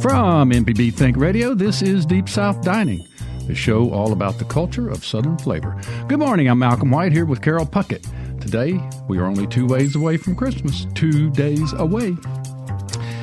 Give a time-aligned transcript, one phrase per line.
[0.00, 3.06] From MPB Think Radio, this is Deep South Dining,
[3.46, 5.80] the show all about the culture of Southern flavor.
[6.06, 8.06] Good morning, I'm Malcolm White here with Carol Puckett.
[8.40, 12.16] Today, we are only two ways away from Christmas, two days away.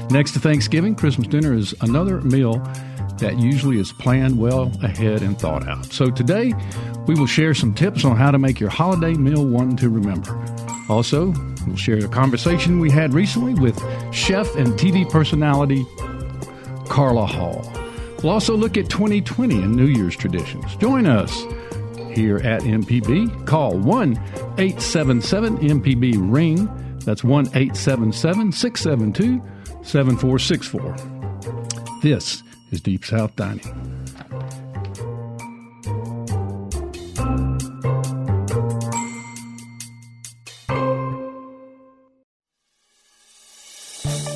[0.09, 2.59] Next to Thanksgiving, Christmas dinner is another meal
[3.19, 5.85] that usually is planned well ahead and thought out.
[5.85, 6.53] So today,
[7.07, 10.54] we will share some tips on how to make your holiday meal one to remember.
[10.89, 11.33] Also,
[11.65, 13.77] we'll share a conversation we had recently with
[14.13, 15.85] chef and TV personality
[16.87, 17.69] Carla Hall.
[18.23, 20.75] We'll also look at 2020 and New Year's traditions.
[20.77, 21.43] Join us
[22.13, 23.45] here at MPB.
[23.45, 24.11] Call 1
[24.57, 26.69] 877 MPB Ring.
[26.99, 29.41] That's 1 877 672
[29.83, 32.01] 7464.
[32.01, 33.94] This is Deep South Dining.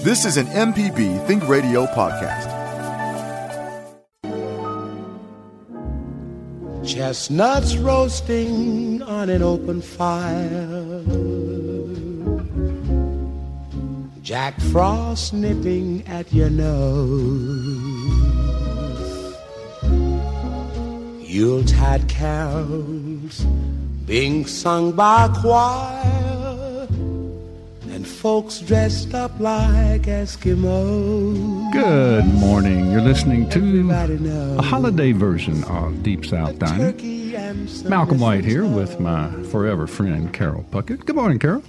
[0.10, 2.50] This is an MPB Think Radio podcast.
[6.84, 11.04] Chestnuts roasting on an open fire.
[14.24, 17.78] Jack Frost nipping at your nose.
[21.22, 23.42] Yuletide carols
[24.08, 26.39] being sung by a choir.
[28.20, 31.72] And folks dressed up like Eskimos.
[31.72, 32.92] Good morning.
[32.92, 33.90] You're listening to
[34.60, 36.80] a holiday version of Deep South Dining.
[36.80, 41.06] Turkey and some Malcolm White here with my forever friend Carol Puckett.
[41.06, 41.64] Good morning, Carol.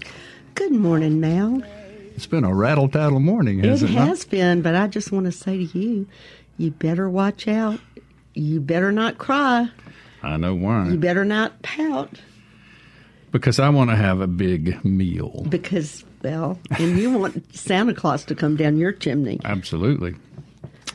[0.56, 1.62] Good morning, Mal.
[2.16, 3.94] It's been a rattle tattle morning, It hasn't it?
[3.94, 4.08] not?
[4.08, 6.08] has been, but I just want to say to you,
[6.58, 7.78] you better watch out.
[8.34, 9.70] You better not cry.
[10.20, 10.88] I know why.
[10.88, 12.10] You better not pout
[13.30, 15.46] Because I want to have a big meal.
[15.48, 19.40] because, well, and you want Santa Claus to come down your chimney.
[19.44, 20.14] Absolutely.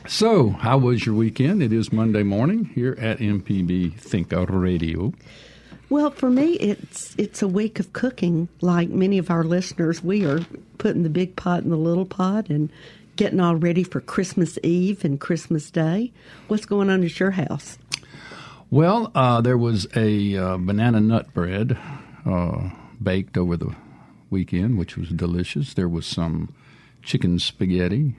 [0.08, 1.62] So, how was your weekend?
[1.62, 5.12] It is Monday morning here at MPB Think Radio.
[5.88, 8.48] Well, for me, it's it's a week of cooking.
[8.60, 10.40] Like many of our listeners, we are
[10.78, 12.70] putting the big pot in the little pot and
[13.16, 16.12] getting all ready for Christmas Eve and Christmas Day.
[16.48, 17.78] What's going on at your house?
[18.70, 21.78] Well, uh, there was a uh, banana nut bread
[22.24, 22.70] uh,
[23.02, 23.74] baked over the
[24.30, 25.74] weekend, which was delicious.
[25.74, 26.54] There was some
[27.02, 28.16] chicken spaghetti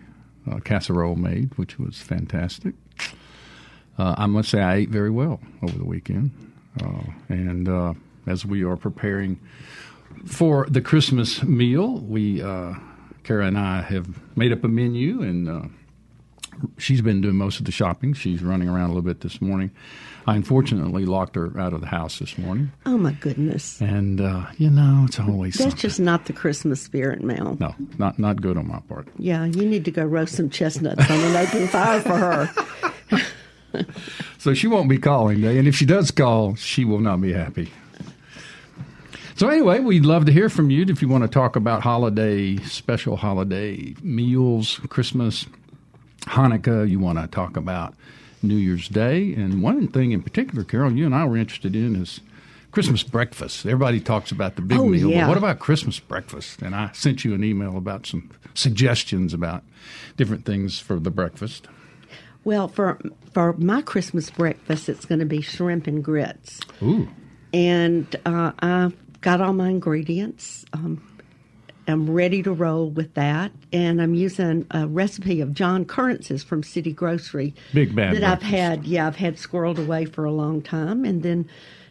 [0.50, 2.74] uh, casserole made, which was fantastic.
[3.98, 6.32] Uh, I must say, I ate very well over the weekend.
[6.82, 7.94] Uh, and uh,
[8.28, 9.40] as we are preparing
[10.26, 12.76] for the Christmas meal, we, uh,
[13.24, 14.08] Kara and I, have
[14.38, 15.74] made up a menu, and
[16.78, 18.14] she's been doing most of the shopping.
[18.14, 19.72] She's running around a little bit this morning.
[20.28, 24.46] I unfortunately locked her out of the house this morning, Oh my goodness, and uh,
[24.58, 25.80] you know it's always that's something.
[25.80, 27.56] just not the Christmas spirit, Mal.
[27.60, 29.08] no, not not good on my part.
[29.18, 32.52] Yeah, you need to go roast some chestnuts on an open fire for her.
[34.40, 37.34] So she won't be calling today, and if she does call, she will not be
[37.34, 37.72] happy.
[39.36, 42.56] So anyway, we'd love to hear from you if you want to talk about holiday,
[42.58, 45.46] special holiday meals, Christmas,
[46.22, 46.90] Hanukkah.
[46.90, 47.94] You want to talk about
[48.42, 51.96] New Year's Day, and one thing in particular, Carol, you and I were interested in
[51.96, 52.20] is
[52.72, 53.66] Christmas breakfast.
[53.66, 55.22] Everybody talks about the big Oh, meal, yeah.
[55.22, 56.62] but what about Christmas breakfast?
[56.62, 59.64] And I sent you an email about some suggestions about
[60.18, 61.68] different things for the breakfast.
[62.44, 63.00] Well, for
[63.34, 67.10] for my Christmas breakfast, it's going to be shrimp and grits, Ooh.
[67.54, 70.66] and uh, I've got all my ingredients.
[70.74, 71.02] Um,
[71.88, 76.64] I'm ready to roll with that, and I'm using a recipe of John Currence's from
[76.64, 77.56] City Grocery.
[77.74, 78.86] Big bad that I've had.
[78.86, 81.48] Yeah, I've had squirreled away for a long time, and then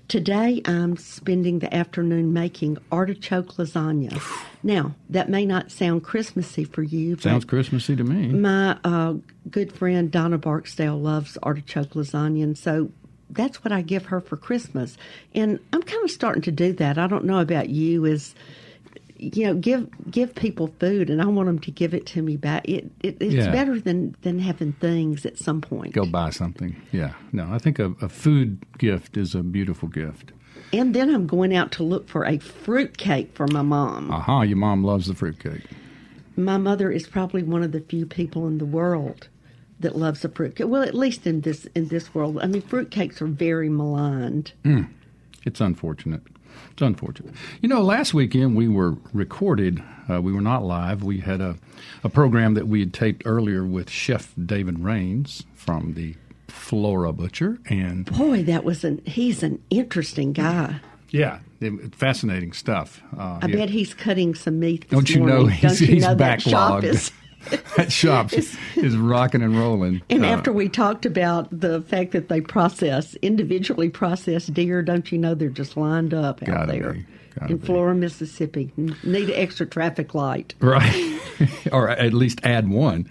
[0.09, 4.21] today I'm spending the afternoon making artichoke lasagna.
[4.63, 8.29] now that may not sound Christmassy for you, Sounds but Christmassy to me.
[8.29, 9.15] my uh,
[9.51, 12.91] good friend Donna Barksdale loves artichoke lasagna, and so
[13.31, 14.97] that's what I give her for Christmas.
[15.35, 16.99] And I'm kind of starting to do that.
[16.99, 18.35] I don't know about you, is
[19.19, 22.37] you know, give give people food, and I want them to give it to me
[22.37, 22.69] back.
[22.69, 23.51] It, it it's Yeah.
[23.51, 25.95] better than than having things at some point.
[25.95, 26.77] Go buy something.
[26.93, 27.15] Yeah.
[27.33, 30.33] No, I think a, a food gift is a beautiful gift.
[30.73, 34.11] And then I'm going out to look for a fruit cake for my mom.
[34.11, 35.63] Aha, your mom loves the fruit cake.
[36.37, 39.29] My mother is probably one of the few people in the world
[39.81, 40.67] that loves a fruit cake.
[40.69, 42.39] Well, at least in this in this world.
[42.43, 44.53] I mean, fruit cakes are very maligned.
[44.65, 44.83] Hmm.
[45.45, 46.23] It's unfortunate.
[46.73, 47.35] It's unfortunate.
[47.61, 49.83] You know, last weekend we were recorded.
[50.09, 51.03] Uh, we were not live.
[51.03, 51.57] We had a,
[52.05, 56.15] a program that we had taped earlier with Chef David Raines from the
[56.49, 57.59] Flora Butcher.
[57.69, 60.81] And Boy, that was an he's an interesting guy.
[61.11, 63.01] yeah, it, fascinating stuff.
[63.17, 63.57] Uh, I yeah.
[63.57, 64.89] bet he's cutting some meat.
[64.91, 67.13] Don't you know he's- Don't you he's know that shop backlogged.
[67.53, 70.03] Is that shop is rocking and rolling.
[70.11, 75.11] And uh, after we talked about the fact that they process individually processed deer, don't
[75.11, 77.07] you know they're just lined up out there be,
[77.49, 77.67] in be.
[77.67, 78.73] Flora, Mississippi?
[78.77, 81.21] Need an extra traffic light, right?
[81.73, 83.09] or at least add one.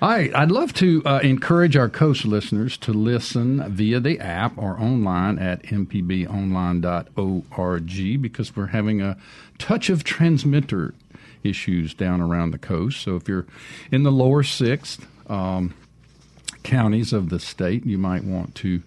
[0.00, 4.56] All right, I'd love to uh, encourage our coast listeners to listen via the app
[4.56, 9.16] or online at mpbonline.org because we're having a
[9.58, 10.94] touch of transmitter
[11.44, 13.00] issues down around the coast.
[13.00, 13.46] So if you're
[13.90, 15.74] in the lower sixth um,
[16.62, 18.82] counties of the state, you might want to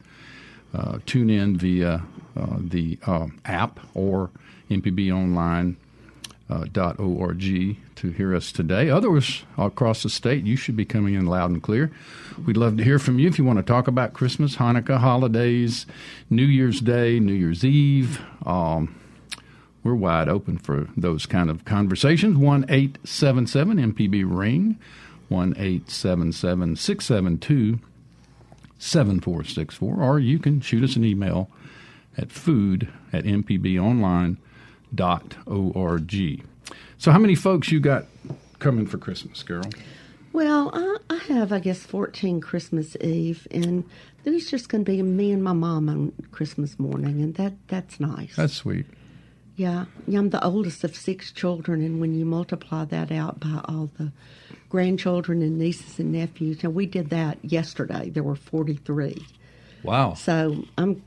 [0.74, 2.04] uh, tune in via
[2.38, 4.30] uh, the uh, app or
[4.70, 5.76] mpbonline.org
[7.96, 8.90] to hear us today.
[8.90, 11.92] Others across the state, you should be coming in loud and clear.
[12.46, 15.86] We'd love to hear from you if you want to talk about Christmas, Hanukkah, holidays,
[16.30, 18.22] New Year's Day, New Year's Eve.
[18.46, 18.96] Um,
[19.84, 22.38] we're wide open for those kind of conversations.
[22.38, 24.78] 1 877 MPB Ring,
[25.30, 27.80] 1 877 672
[28.78, 31.50] 7464, or you can shoot us an email
[32.18, 34.38] at food at mpbonline.org.
[36.98, 38.06] So, how many folks you got
[38.60, 39.70] coming for Christmas, Carol?
[40.34, 43.84] Well, I, I have, I guess, 14 Christmas Eve, and
[44.24, 47.54] then it's just going to be me and my mom on Christmas morning, and that
[47.68, 48.36] that's nice.
[48.36, 48.86] That's sweet.
[49.62, 53.92] Yeah, I'm the oldest of six children, and when you multiply that out by all
[54.00, 54.12] the
[54.70, 58.10] grandchildren and nieces and nephews, and we did that yesterday.
[58.10, 59.24] There were 43.
[59.84, 60.16] Wow.
[60.16, 61.04] So I'm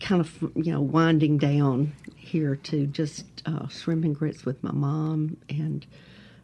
[0.00, 4.72] kind of, you know, winding down here to just uh, shrimp and grits with my
[4.72, 5.84] mom and.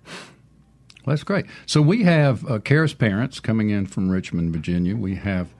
[0.04, 1.46] Well, that's great.
[1.64, 4.94] So we have uh, Kara's parents coming in from Richmond, Virginia.
[4.94, 5.54] We have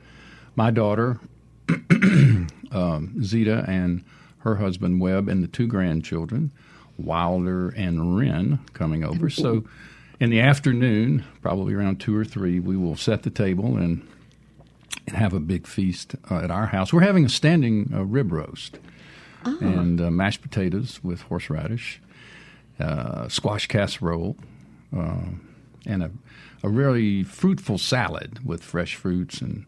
[0.57, 1.21] my daughter,
[2.71, 4.05] um, Zeta, and
[4.47, 6.53] her husband Webb and the two grandchildren,
[6.97, 9.29] Wilder and Wren, coming over.
[9.29, 9.65] So
[10.21, 14.07] in the afternoon, probably around two or three, we will set the table and
[15.09, 16.93] and have a big feast uh, at our house.
[16.93, 18.79] We're having a standing uh, rib roast
[19.45, 19.59] oh.
[19.61, 22.01] and uh, mashed potatoes with horseradish,
[22.81, 24.37] uh, squash casserole,
[24.97, 25.27] uh,
[25.85, 26.11] and a,
[26.63, 29.67] a really fruitful salad with fresh fruits and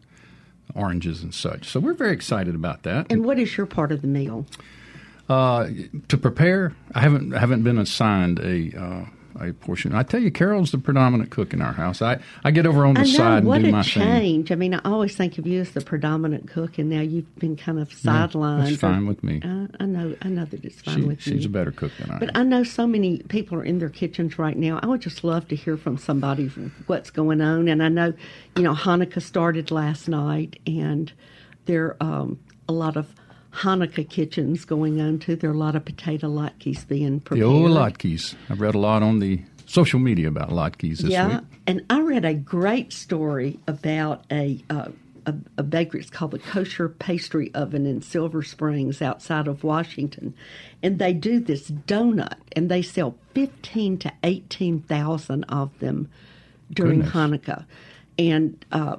[0.75, 1.69] oranges and such.
[1.69, 3.11] So we're very excited about that.
[3.11, 4.45] And what is your part of the meal?
[5.27, 5.69] Uh,
[6.07, 9.05] to prepare, I haven't I haven't been assigned a uh,
[9.41, 9.93] a portion.
[9.93, 12.01] I tell you, Carol's the predominant cook in our house.
[12.01, 14.47] I, I get over on the I know, side and do a my change.
[14.47, 14.55] thing.
[14.55, 17.55] I mean, I always think of you as the predominant cook, and now you've been
[17.55, 18.65] kind of sidelined.
[18.65, 19.41] That's fine with me.
[19.43, 21.37] Uh, I know, I know that it's fine She, with she's you.
[21.39, 22.41] She's a better cook than I But am.
[22.41, 24.79] I know so many people are in their kitchens right now.
[24.81, 26.47] I would just love to hear from somebody
[26.87, 27.67] what's going on.
[27.67, 28.13] And I know,
[28.55, 31.11] you know, Hanukkah started last night, and
[31.65, 33.13] there are um, a lot of
[33.59, 35.35] Hanukkah kitchens going on too.
[35.35, 37.45] There are a lot of potato latkes being prepared.
[37.45, 38.35] the old latkes.
[38.49, 41.47] I've read a lot on the social media about latkes this yeah, week.
[41.67, 44.89] and I read a great story about a, uh,
[45.25, 45.99] a a bakery.
[45.99, 50.33] It's called the Kosher Pastry Oven in Silver Springs, outside of Washington,
[50.81, 56.09] and they do this donut, and they sell fifteen to eighteen thousand of them
[56.71, 57.13] during Goodness.
[57.13, 57.65] Hanukkah,
[58.17, 58.95] and uh,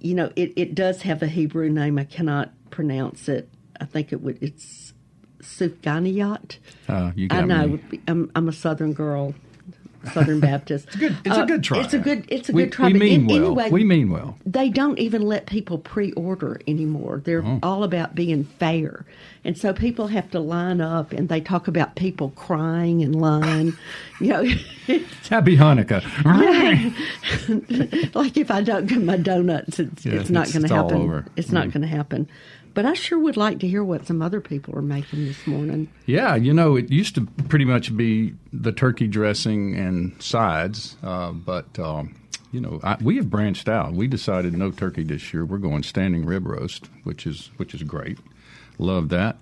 [0.00, 1.98] you know it, it does have a Hebrew name.
[1.98, 3.48] I cannot pronounce it.
[3.80, 4.42] I think it would.
[4.42, 4.92] It's
[5.40, 6.58] Sufganiyat.
[6.88, 7.66] Uh, you got I know.
[7.68, 8.00] me.
[8.08, 9.32] I'm, I'm a Southern girl,
[10.12, 10.86] Southern Baptist.
[10.88, 11.80] it's good- it's a good try.
[11.80, 12.24] It's a good.
[12.28, 12.86] It's a We- good try.
[12.88, 13.36] we mean an- well.
[13.60, 14.36] Anyway, We mean well.
[14.44, 17.20] They don't even let people pre-order anymore.
[17.24, 17.58] They're Oh.
[17.62, 19.04] all about being fair,
[19.44, 21.12] and so people have to line up.
[21.12, 23.76] And they talk about people crying in line.
[24.20, 24.44] you know,
[25.30, 26.02] Happy Hanukkah.
[28.14, 30.96] like if I don't get my donuts, it's, Yeah, it's not going to happen.
[31.02, 31.24] over.
[31.36, 31.72] It's not Mm.
[31.72, 32.28] going to happen.
[32.74, 35.88] But I sure would like to hear what some other people are making this morning.
[36.06, 41.30] Yeah, you know, it used to pretty much be the turkey dressing and sides, uh,
[41.30, 42.16] but um,
[42.50, 43.92] you know, I, we have branched out.
[43.92, 45.44] We decided no turkey this year.
[45.44, 48.18] We're going standing rib roast, which is which is great.
[48.78, 49.36] Love that.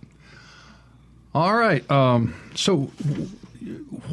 [1.35, 1.89] All right.
[1.91, 2.91] Um, so,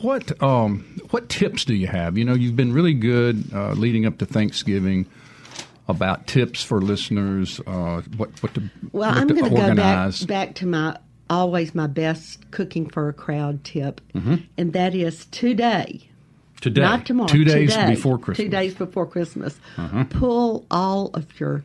[0.02, 2.18] what um, what tips do you have?
[2.18, 5.06] You know, you've been really good uh, leading up to Thanksgiving
[5.90, 7.60] about tips for listeners.
[7.68, 8.62] Uh, what what to
[8.94, 10.98] Well, what I'm going to go back back to my
[11.30, 14.36] always my best cooking for a crowd tip, Mm-hmm.
[14.58, 16.08] and that is today.
[16.62, 17.28] today, Not tomorrow.
[17.28, 18.40] two days today, before Christmas.
[18.40, 18.44] Uh-huh.
[18.46, 19.60] Two days before Christmas.
[20.12, 21.64] Pull all of your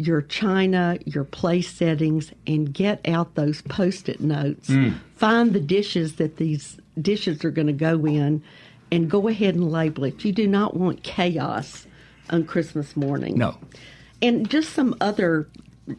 [0.00, 4.68] your china, your place settings, and get out those post-it notes.
[4.70, 4.94] Mm.
[5.16, 8.40] Find the dishes that these dishes are going to go in,
[8.92, 10.24] and go ahead and label it.
[10.24, 11.87] You do not want chaos
[12.30, 13.38] on Christmas morning.
[13.38, 13.56] No.
[14.20, 15.48] And just some other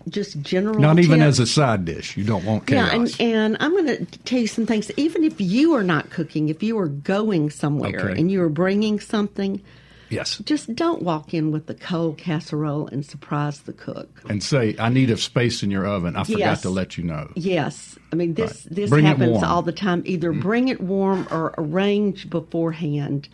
[0.09, 0.79] just general.
[0.79, 2.15] Not even as a side dish.
[2.17, 2.91] You don't want chaos.
[3.19, 4.91] Yeah, and, and I'm going to tell you some things.
[4.97, 8.19] Even if you are not cooking, if you are going somewhere Okay.
[8.19, 9.61] and you are bringing something,
[10.09, 10.37] yes.
[10.39, 14.21] just don't walk in with the cold casserole and surprise the cook.
[14.29, 16.15] And say, I need a space in your oven.
[16.15, 16.61] I forgot Yes.
[16.61, 17.31] to let you know.
[17.35, 18.75] Yes, I mean this Right.
[18.75, 20.03] this Bring happens all the time.
[20.05, 20.41] Either mm-hmm.
[20.41, 23.27] bring it warm or arrange beforehand,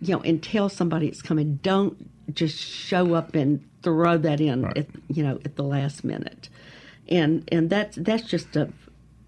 [0.00, 1.58] you know, and tell somebody it's coming.
[1.62, 4.78] Don't just show up and throw that in Right.
[4.78, 6.48] at you know at the last minute,
[7.08, 8.70] and and that's that's just a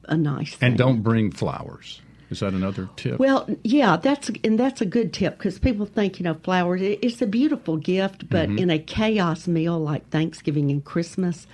[0.07, 0.71] a nice thing.
[0.71, 2.01] And don't bring flowers.
[2.31, 3.19] Is that another tip?
[3.19, 6.81] Well, yeah, that's and that's a good tip because people think you know flowers.
[6.83, 8.59] it- It's a beautiful gift, but Mm-hmm.
[8.59, 11.47] in a chaos meal like Thanksgiving and Christmas,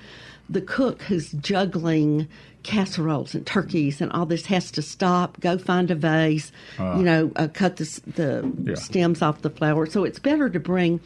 [0.49, 2.28] the cook who's juggling
[2.62, 7.33] casseroles and turkeys and all this has to stop, go find a vase, you know,
[7.37, 8.50] uh, cut the the Ah.
[8.71, 8.75] Yeah.
[8.75, 9.87] stems off the flower.
[9.87, 11.00] So it's better to bring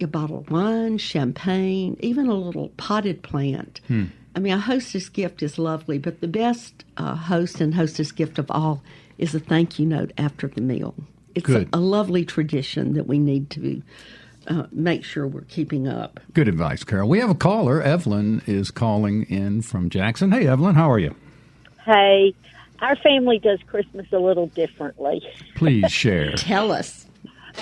[0.00, 3.80] a bottle of wine, champagne, even a little potted plant.
[3.88, 4.06] Hmm.
[4.34, 8.38] I mean, a hostess gift is lovely, but the best uh, host and hostess gift
[8.38, 8.82] of all
[9.16, 10.94] is a thank you note after the meal.
[11.34, 13.82] It's a, a lovely tradition that we need to
[14.46, 16.20] uh, make sure we're keeping up.
[16.32, 17.08] Good advice, Carol.
[17.08, 17.82] We have a caller.
[17.82, 20.32] Evelyn is calling in from Jackson.
[20.32, 21.14] Hey, Evelyn, how are you?
[21.84, 22.34] Hey,
[22.80, 25.22] our family does Christmas a little differently.
[25.54, 26.32] Please share.
[26.36, 27.05] Tell us.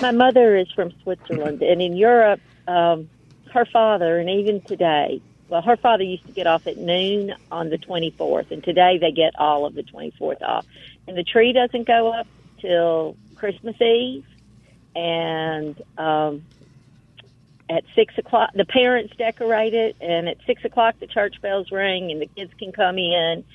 [0.01, 3.09] My mother is from Switzerland, and in Europe, um,
[3.53, 7.69] her father, and even today, well, her father used to get off at noon on
[7.69, 10.65] the 24th, and today they get all of the 24th off.
[11.07, 12.27] And the tree doesn't go up
[12.59, 14.25] till Christmas Eve,
[14.95, 16.43] and um,
[17.69, 22.11] at six o'clock, the parents decorate it, and at six o'clock, the church bells ring,
[22.11, 23.45] and the kids can come in,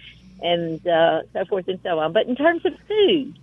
[0.43, 2.13] and uh, so forth and so on.
[2.13, 3.39] But in terms of food,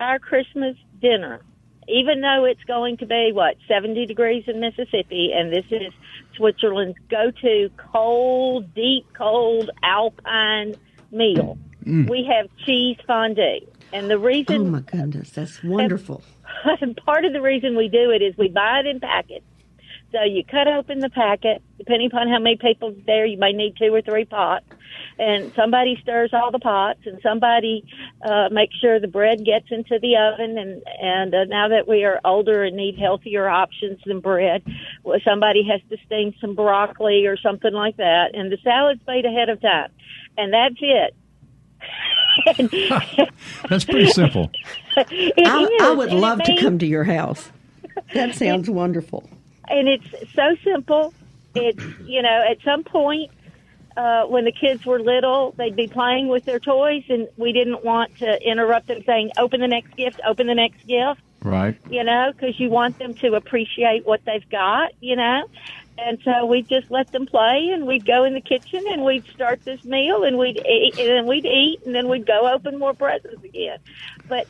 [0.00, 1.40] our Christmas dinner,
[1.88, 5.92] even though it's going to be what 70 degrees in Mississippi, and this is
[6.36, 10.74] Switzerland's go-to cold, deep cold alpine
[11.10, 12.08] meal, mm.
[12.08, 13.66] we have cheese fondue.
[13.92, 16.22] And the reason Oh my goodness, that's wonderful.
[16.80, 19.44] and part of the reason we do it is we buy it in packets.
[20.12, 23.76] So you cut open the packet, depending upon how many people there, you may need
[23.78, 24.66] two or three pots.
[25.18, 27.84] And somebody stirs all the pots, and somebody
[28.24, 30.58] uh, makes sure the bread gets into the oven.
[30.58, 34.62] And and uh, now that we are older and need healthier options than bread,
[35.04, 38.34] well, somebody has to steam some broccoli or something like that.
[38.34, 39.90] And the salad's made ahead of time,
[40.36, 41.14] and that's it.
[43.68, 44.50] That's pretty simple.
[44.96, 47.50] I, is, I would and it love to come to your house.
[48.14, 49.28] That sounds wonderful.
[49.68, 51.12] and it's so simple.
[51.54, 53.30] It's you know, at some point
[53.96, 57.84] uh, when the kids were little, they'd be playing with their toys, and we didn't
[57.84, 61.76] want to interrupt them saying, "Open the next gift, open the next gift," Right.
[61.90, 65.44] you know, because you want them to appreciate what they've got, you know.
[65.98, 69.26] And so we just let them play, and we'd go in the kitchen, and we'd
[69.34, 72.78] start this meal, and we'd eat, and then we'd eat, and then we'd go open
[72.78, 73.78] more presents again.
[74.28, 74.46] But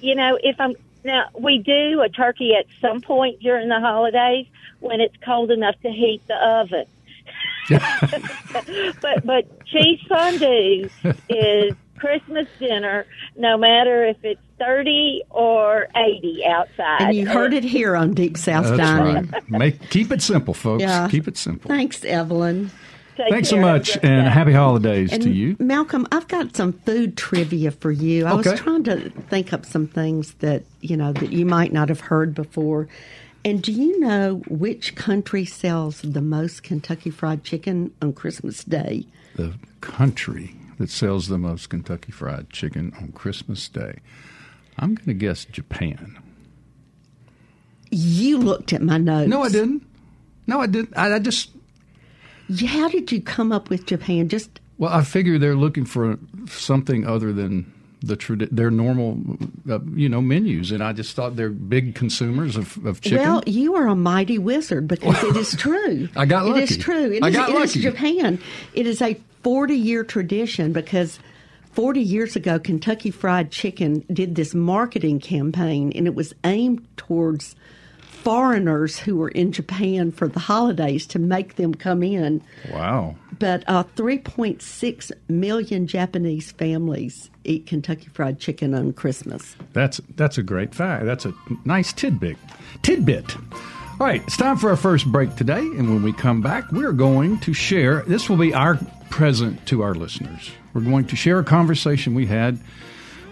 [0.00, 0.74] you know, if I'm
[1.04, 4.46] now we do a turkey at some point during the holidays
[4.80, 6.86] when it's cold enough to heat the oven.
[9.00, 10.88] but but cheese fondue
[11.28, 13.06] is Christmas dinner,
[13.36, 17.00] no matter if it's thirty or eighty outside.
[17.00, 19.30] And you heard it here on Deep South That's Dining.
[19.30, 19.50] right.
[19.50, 20.82] Make keep it simple, folks.
[20.82, 21.08] Yeah.
[21.10, 21.68] Keep it simple.
[21.68, 22.70] Thanks, Evelyn.
[23.16, 25.56] Take Thanks so much, and happy holidays And to you.
[25.58, 28.26] Malcolm, I've got some food trivia for you.
[28.26, 28.50] I Okay.
[28.50, 32.00] was trying to think up some things that you know that you might not have
[32.00, 32.88] heard before.
[33.46, 39.06] And do you know which country sells the most Kentucky Fried Chicken on Christmas Day?
[39.36, 44.00] The country that sells the most Kentucky Fried Chicken on Christmas Day.
[44.78, 46.18] I'm going to guess Japan.
[47.92, 49.30] You looked at my notes.
[49.30, 49.86] No, I didn't.
[50.48, 50.98] No, I didn't.
[50.98, 51.50] I, I just
[52.66, 54.28] How did you come up with Japan?
[54.28, 57.72] Just well, I figure they're looking for something other than
[58.06, 59.18] the their normal,
[59.68, 63.18] uh, you know, menus, and I just thought they're big consumers of, of chicken.
[63.18, 66.08] well, you are a mighty wizard because it is true.
[66.16, 66.62] I got lucky.
[66.62, 67.12] It is true.
[67.12, 67.80] It I is- got it is lucky.
[67.82, 68.38] Japan.
[68.74, 71.18] It is a forty-year tradition because.
[71.72, 77.54] 40 years ago, Kentucky Fried Chicken did this marketing campaign, and it was aimed towards
[78.26, 82.42] foreigners who were in Japan for the holidays to make them come in.
[82.72, 83.14] wow.
[83.38, 89.54] But uh, 3.6 million Japanese families eat Kentucky Fried Chicken on Christmas.
[89.74, 91.04] That's that's a great fact.
[91.04, 91.32] That's a
[91.64, 92.36] nice tidbit.
[92.82, 93.36] Tidbit.
[93.36, 96.92] All right, it's time for our first break today, and when we come back, we're
[96.92, 98.02] going to share.
[98.08, 98.76] This will be our
[99.08, 100.50] present to our listeners.
[100.74, 102.58] We're going to share a conversation we had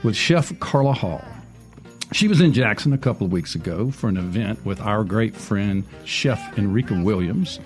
[0.05, 1.25] with Chef Carla Hall.
[2.15, 5.35] She was in Jackson a couple of weeks ago for an event with our great
[5.35, 7.59] friend Chef Enrika Williams.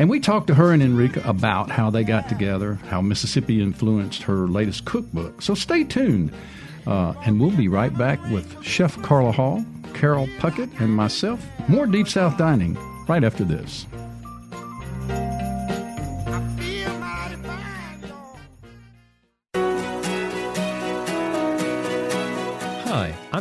[0.00, 4.24] And we talked to her and Enrika about how they got together, how Mississippi influenced
[4.24, 5.42] her latest cookbook.
[5.42, 6.32] So stay tuned.
[6.88, 11.40] Uh, and we'll be right back with Chef Carla Hall, Carol Puckett, and myself.
[11.68, 13.86] More Deep South Dining right after this.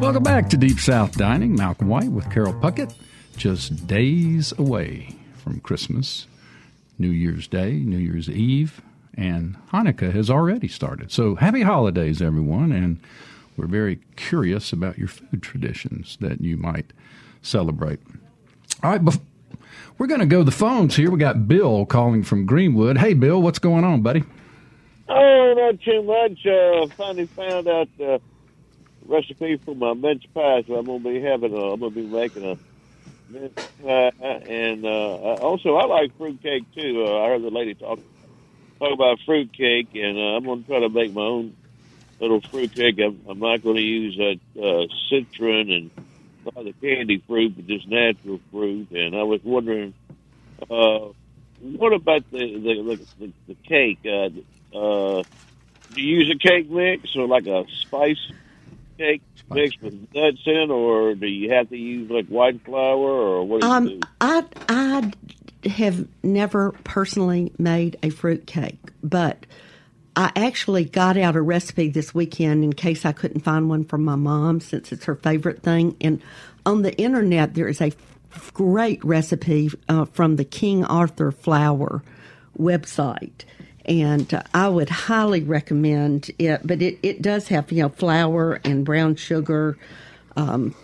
[0.00, 1.54] Welcome back to Deep South Dining.
[1.54, 2.94] Malcolm White with Carol Puckett.
[3.36, 6.26] Just days away from Christmas,
[6.98, 8.80] New Year's Day, New Year's Eve,
[9.14, 11.12] and Hanukkah has already started.
[11.12, 12.72] So happy holidays, everyone.
[12.72, 12.98] And
[13.58, 16.94] we're very curious about your food traditions that you might
[17.42, 18.00] celebrate.
[18.82, 19.20] All right, bef-
[19.98, 21.10] we're going to go the phones here.
[21.10, 22.96] We got Bill calling from Greenwood.
[22.96, 24.24] Hey, Bill, what's going on, buddy?
[25.10, 26.46] Oh, not too much.
[26.46, 28.18] Uh, finally found out the
[29.10, 31.72] recipe for my mince pie, so I'm gonna be having a.
[31.72, 32.56] I'm gonna be making a
[33.28, 33.52] mince
[33.82, 37.04] pie, and uh, also I like fruit cake too.
[37.06, 37.98] Uh, I heard the lady talk
[38.78, 41.56] talk about fruit cake, and uh, I'm gonna try to make my own
[42.20, 42.98] little fruit cake.
[43.04, 45.90] I'm, I'm not to use that uh, citron and
[46.54, 48.90] the candy fruit, but just natural fruit.
[48.90, 49.94] And I was wondering,
[50.62, 51.08] uh,
[51.60, 53.98] what about the the, the, the cake?
[54.04, 55.24] Uh, uh,
[55.92, 58.30] do you use a cake mix or like a spice
[59.00, 63.44] cake mix with nuts in, or do you have to use like white flour, or
[63.44, 64.00] what do you Um, do?
[64.20, 65.12] I I
[65.68, 69.46] have never personally made a fruit cake, but
[70.16, 74.04] I actually got out a recipe this weekend in case I couldn't find one from
[74.04, 75.96] my mom since it's her favorite thing.
[76.00, 76.20] And
[76.66, 77.92] on the internet, there is a
[78.52, 82.02] great recipe uh, from the King Arthur flour
[82.58, 83.44] website.
[83.86, 88.60] And uh, I would highly recommend it, but it, it does have you know flour
[88.64, 89.78] and brown sugar.
[90.36, 90.74] Um,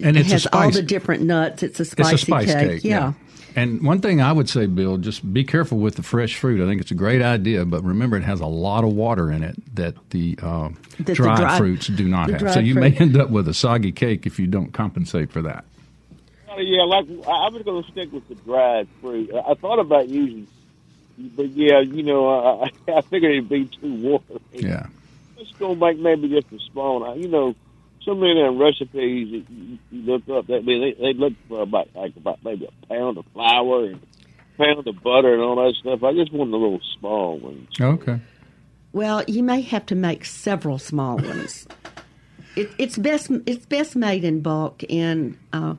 [0.00, 1.62] And it it's a has all the different nuts.
[1.62, 2.84] It's a spicy it's a spice cake.
[2.84, 3.12] yeah.
[3.54, 6.62] And one thing I would say, Bill, just be careful with the fresh fruit.
[6.62, 9.42] I think it's a great idea, but remember it has a lot of water in
[9.42, 10.68] it that the, uh,
[11.00, 12.40] the dried dry- fruits do not have.
[12.40, 15.40] So dried you may end up with a soggy cake if you don't compensate for
[15.42, 15.64] that.
[16.50, 19.30] Uh, yeah, like I I was going to stick with the dried fruit.
[19.34, 20.46] I I thought about using,
[21.18, 24.40] but yeah, you know, I, I figured it'd be too watery.
[24.52, 24.86] Yeah.
[25.36, 27.00] Let's go make maybe just a small.
[27.00, 27.20] one.
[27.20, 27.54] You know,
[28.02, 30.46] so many of them recipes that you, you look up.
[30.46, 33.96] That mean, they, they look for about like about maybe a pound of flour and
[33.96, 36.02] a pound of butter and all that stuff.
[36.02, 37.68] I just want a little small one.
[37.80, 38.20] Okay.
[38.92, 41.66] Well, you may have to make several small ones.
[42.56, 44.82] it, it's best it's best made in bulk.
[44.88, 45.74] And uh,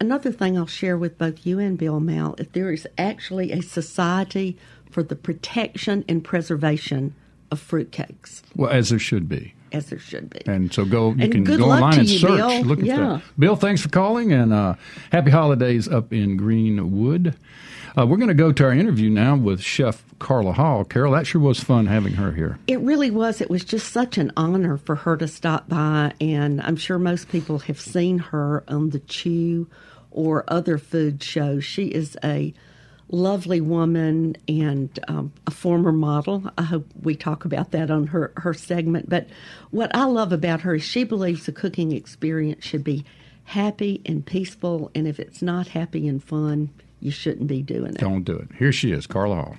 [0.00, 3.62] another thing I'll share with both you and Bill Mal, if there is actually a
[3.62, 4.56] society
[4.90, 7.14] for the protection and preservation
[7.50, 9.54] of fruitcakes, Well, as there should be.
[9.76, 10.40] As there should be.
[10.46, 11.10] And so go.
[11.12, 12.36] You And can go online and you, search.
[12.36, 12.62] Bill.
[12.62, 12.96] Looking for Yeah.
[12.96, 13.22] that.
[13.38, 14.74] Bill, thanks for calling, and uh,
[15.12, 17.34] happy holidays up in Greenwood.
[17.98, 20.84] Uh, we're going to go to our interview now with Chef Carla Hall.
[20.84, 22.58] Carol, that sure was fun having her here.
[22.66, 23.40] It really was.
[23.40, 27.28] It was just such an honor for her to stop by, and I'm sure most
[27.30, 29.66] people have seen her on the Chew
[30.10, 31.64] or other food shows.
[31.64, 32.52] She is a
[33.08, 36.50] lovely woman and um, a former model.
[36.58, 39.08] I hope we talk about that on her, her segment.
[39.08, 39.28] But
[39.70, 43.04] what I love about her is she believes the cooking experience should be
[43.44, 47.98] happy and peaceful, and if it's not happy and fun, you shouldn't be doing it.
[47.98, 48.48] Don't do it.
[48.58, 49.56] Here she is, Carla Hall.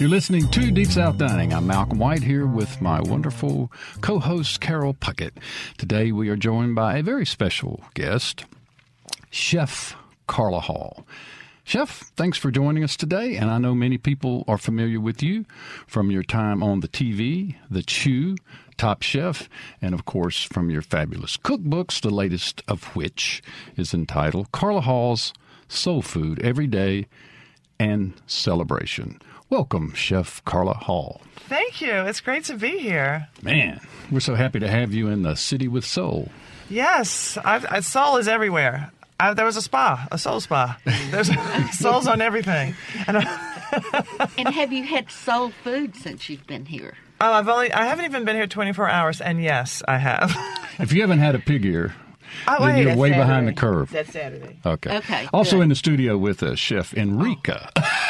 [0.00, 1.52] You're listening to Deep South Dining.
[1.52, 5.32] I'm Malcolm White here with my wonderful co host, Carol Puckett.
[5.76, 8.46] Today we are joined by a very special guest,
[9.28, 9.94] Chef
[10.26, 11.06] Carla Hall.
[11.64, 13.36] Chef, thanks for joining us today.
[13.36, 15.44] And I know many people are familiar with you
[15.86, 18.36] from your time on the TV, The Chew,
[18.78, 19.50] Top Chef,
[19.82, 23.42] and of course from your fabulous cookbooks, the latest of which
[23.76, 25.34] is entitled Carla Hall's
[25.68, 27.06] Soul Food Every Day
[27.78, 29.20] and Celebration.
[29.50, 31.20] Welcome, Chef Carla Hall.
[31.48, 31.92] Thank you.
[31.92, 33.26] It's great to be here.
[33.42, 36.30] Man, we're so happy to have you in the city with soul.
[36.68, 38.92] Yes, I've, I, soul is everywhere.
[39.18, 40.78] I, there was a spa, a soul spa.
[41.10, 41.30] There's
[41.78, 42.74] souls on everything.
[43.08, 46.94] And I, And have you had soul food since you've been here?
[47.20, 50.34] oh, I've only I haven't even been here 24 hours, and yes, I have.
[50.78, 51.94] If you haven't had a pig ear,
[52.48, 53.90] Oh, then wait, you're that's way behind the curve.
[53.90, 54.56] That's Saturday.
[54.64, 54.96] Okay.
[54.98, 55.64] Okay, Also good.
[55.64, 58.06] in the studio with us, Chef Enrika oh.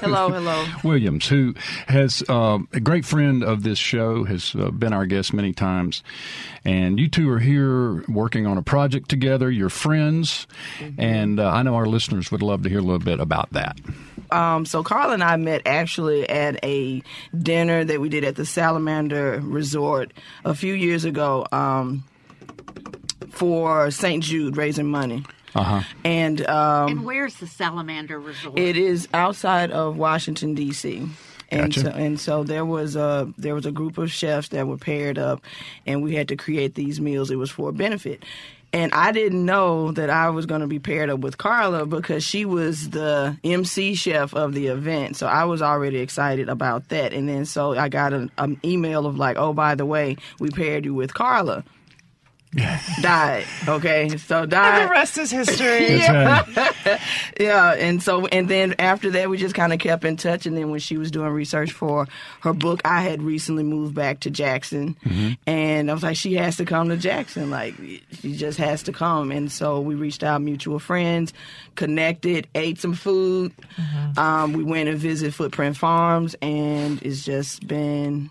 [0.00, 0.64] Hello, hello.
[0.84, 1.54] Williams, who
[1.88, 6.02] has um, a great friend of this show, has uh, been our guest many times,
[6.64, 9.50] and you two are here working on a project together.
[9.50, 10.46] You're friends,
[10.78, 11.00] Mm-hmm.
[11.00, 13.78] and uh, I know our listeners would love to hear a little bit about that.
[14.30, 17.02] Um, so Carl and I met actually at a
[17.36, 20.12] dinner that we did at the Salamander Resort
[20.44, 22.04] a few years ago um,
[23.30, 24.22] for St.
[24.22, 25.24] Jude raising money.
[25.54, 25.82] Uh huh.
[26.04, 28.58] And um, And where's the Salamander Resort?
[28.58, 31.08] it is outside of Washington D.C.
[31.50, 31.80] And Gotcha.
[31.80, 35.18] so, and so there was a there was a group of chefs that were paired
[35.18, 35.42] up,
[35.86, 37.30] and we had to create these meals.
[37.30, 38.24] It was for a benefit,
[38.72, 42.24] and I didn't know that I was going to be paired up with Carla because
[42.24, 45.16] she was the MC chef of the event.
[45.16, 47.12] So I was already excited about that.
[47.12, 50.50] And then so I got an, an email of like, oh by the way, we
[50.50, 51.62] paired you with Carla.
[53.02, 53.44] died.
[53.66, 54.86] Okay, so And died.
[54.86, 55.98] the rest is history.
[55.98, 57.00] That's right.
[57.40, 60.46] Yeah, and so and then after that, we just kind of kept in touch.
[60.46, 62.06] And then when she was doing research for
[62.42, 64.96] her book, I had recently moved back to Jackson,
[65.46, 67.50] and I was like, she has to come to Jackson.
[67.50, 67.74] Like
[68.12, 69.32] she just has to come.
[69.32, 71.32] And so we reached out, mutual friends,
[71.74, 73.52] connected, ate some food.
[74.16, 78.30] Um, we went and visited Footprint Farms, and it's just been.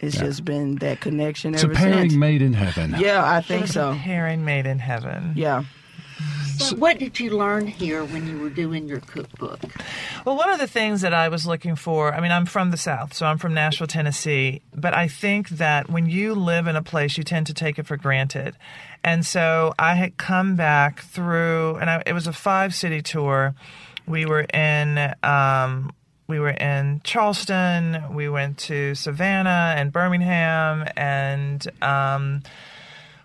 [0.00, 0.22] It's Yeah.
[0.24, 2.14] just been that connection It's a pairing since.
[2.14, 2.96] made in heaven.
[2.98, 3.96] Yeah, I think so.
[4.02, 5.32] Pairing made in heaven.
[5.34, 5.64] Yeah.
[6.58, 9.58] So what did you learn here when you were doing your cookbook?
[10.24, 12.76] Well, one of the things that I was looking for, I mean, I'm from the
[12.76, 16.82] South, so I'm from Nashville, Tennessee, but I think that when you live in a
[16.82, 18.56] place, you tend to take it for granted.
[19.02, 23.54] And so I had come back through, and I, it was a five city tour.
[24.06, 25.90] We were in, um,
[26.26, 32.42] we were in Charleston, we went to Savannah and Birmingham, and, um,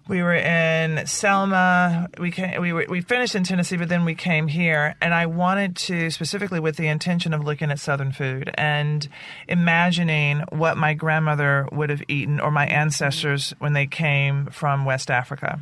[0.09, 2.09] we were in Selma.
[2.19, 5.27] We came, we were, we finished in Tennessee, but then we came here, and I
[5.27, 9.07] wanted to specifically with the intention of looking at Southern food and
[9.47, 15.11] imagining what my grandmother would have eaten or my ancestors when they came from West
[15.11, 15.61] Africa.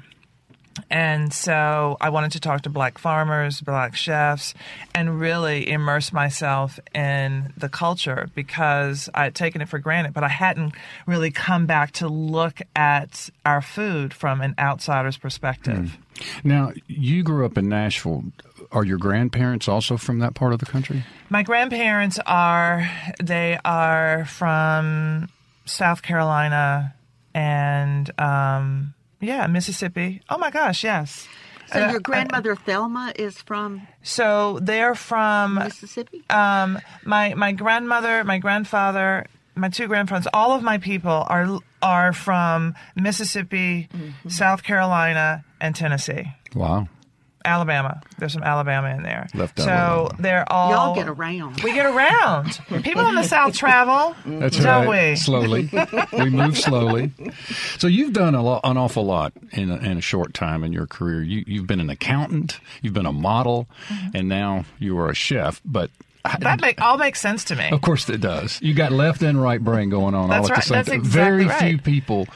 [0.89, 4.53] And so I wanted to talk to black farmers, black chefs,
[4.93, 10.23] and really immerse myself in the culture because I had taken it for granted, but
[10.23, 10.73] I hadn't
[11.05, 15.97] really come back to look at our food from an outsider's perspective.
[16.43, 18.23] Now, you grew up in Nashville.
[18.71, 21.03] Are your grandparents also from that part of the country?
[21.29, 22.89] My grandparents are
[23.21, 25.29] they are from
[25.65, 26.95] South Carolina
[27.33, 30.21] and um, yeah, Mississippi.
[30.30, 31.27] Oh my gosh, yes.
[31.71, 36.23] So Uh, your uh, grandmother Thelma is from So they're from Mississippi?
[36.30, 39.25] um, my my grandmother, my grandfather,
[39.56, 40.27] my two grandfathers.
[40.34, 44.30] All of my people are are from Mississippi, Mm-hmm.
[44.30, 46.25] South Carolina, and Tennessee.
[46.56, 46.88] Wow.
[47.47, 48.01] Alabama.
[48.19, 49.27] There's some Alabama in there.
[49.33, 50.21] Left so Alabama.
[50.21, 51.62] they're all Y'all get around.
[51.63, 52.60] We get around.
[52.83, 55.12] People in the South travel, That's don't right.
[55.12, 55.15] we?
[55.15, 55.69] Slowly,
[56.13, 57.12] we move slowly.
[57.77, 60.73] So you've done a lot, an awful lot in a, in a short time in
[60.73, 61.21] your career.
[61.21, 64.10] You, you've been an accountant, you've been a model, mm-hmm.
[64.15, 65.62] and now you are a chef.
[65.63, 65.91] But
[66.39, 67.69] That make all makes sense to me.
[67.69, 68.60] of course, it does.
[68.62, 70.57] You got left and right brain going on That's all at right.
[70.57, 70.99] the same That's time.
[70.99, 71.69] exactly Very right.
[71.69, 72.27] few people.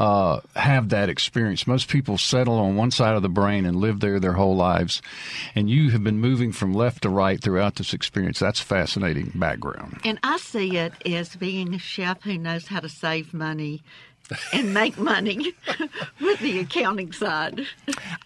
[0.00, 1.66] Uh, have that experience.
[1.66, 5.02] Most people settle on one side of the brain and live there their whole lives.
[5.54, 8.38] And you have been moving from left to right throughout this experience.
[8.38, 10.00] That's a fascinating background.
[10.02, 13.82] And I see it as being a chef who knows how to save money
[14.54, 15.52] and make money
[16.20, 17.66] with the accounting side.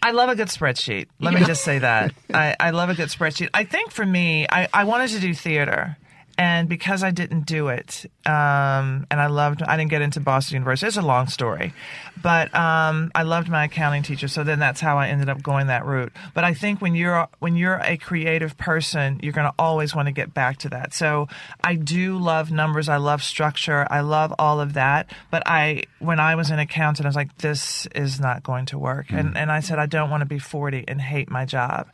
[0.02, 1.08] I love a good spreadsheet.
[1.18, 2.14] Let me just say that.
[2.32, 3.50] I, I love a good spreadsheet.
[3.52, 5.96] I think for me, I, I wanted to do theater.
[6.36, 10.56] And because I didn't do it, um, and I loved, I didn't get into Boston
[10.56, 10.88] University.
[10.88, 11.72] It's a long story,
[12.20, 14.26] but um, I loved my accounting teacher.
[14.26, 16.12] So then that's how I ended up going that route.
[16.34, 20.06] But I think when you're when you're a creative person, you're going to always want
[20.06, 20.92] to get back to that.
[20.92, 21.28] So
[21.62, 22.88] I do love numbers.
[22.88, 23.86] I love structure.
[23.88, 25.12] I love all of that.
[25.30, 28.78] But I, when I was an accountant, I was like, this is not going to
[28.78, 29.10] work.
[29.10, 31.88] And and I said, I don't want to be 40 and hate my job.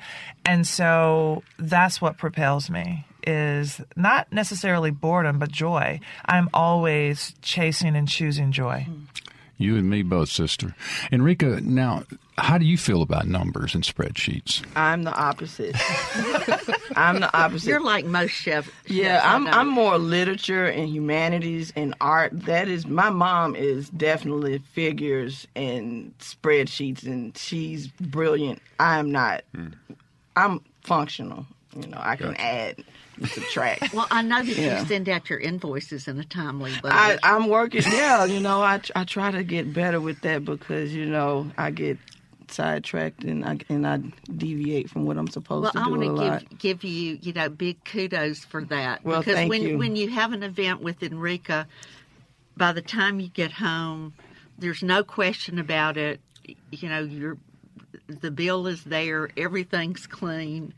[0.47, 6.01] And so that's what propels me is not necessarily boredom, but joy.
[6.25, 8.87] I'm always chasing and choosing joy.
[9.61, 10.75] You and me both, sister.
[11.13, 12.05] Enrika, now,
[12.39, 14.65] how do you feel about numbers and spreadsheets?
[14.75, 15.77] I'm the opposite.
[16.97, 17.69] I'm the opposite.
[17.69, 18.71] You're like most chefs.
[18.87, 19.47] Yeah, I I'm.
[19.49, 22.33] I'm more literature and humanities and art.
[22.47, 28.63] That is my mom is definitely figures and spreadsheets and she's brilliant.
[28.79, 29.45] I'm not.
[29.55, 29.69] Hmm.
[30.37, 31.45] I'm functional.
[31.77, 32.83] You know, I can add
[33.17, 33.95] and subtract.
[33.95, 34.81] Well, I know that Yeah.
[34.81, 36.91] you send out your invoices in a timely way.
[36.91, 37.83] I, I'm working.
[37.83, 41.71] Yeah, you know, I I try to get better with that because you know I
[41.71, 41.99] get
[42.41, 43.99] get sidetracked and I and I
[44.37, 45.97] deviate from what I'm supposed Well, to do.
[45.97, 46.49] Well, I want a to lot.
[46.51, 49.79] give give you you know big kudos for that Well, because thank when you.
[49.79, 51.67] when you have an event with Enrika,
[52.57, 54.15] by the time you get home,
[54.59, 56.21] there's no question about it.
[56.73, 57.39] You know, you're
[58.09, 60.75] the bill is there, everything's clean.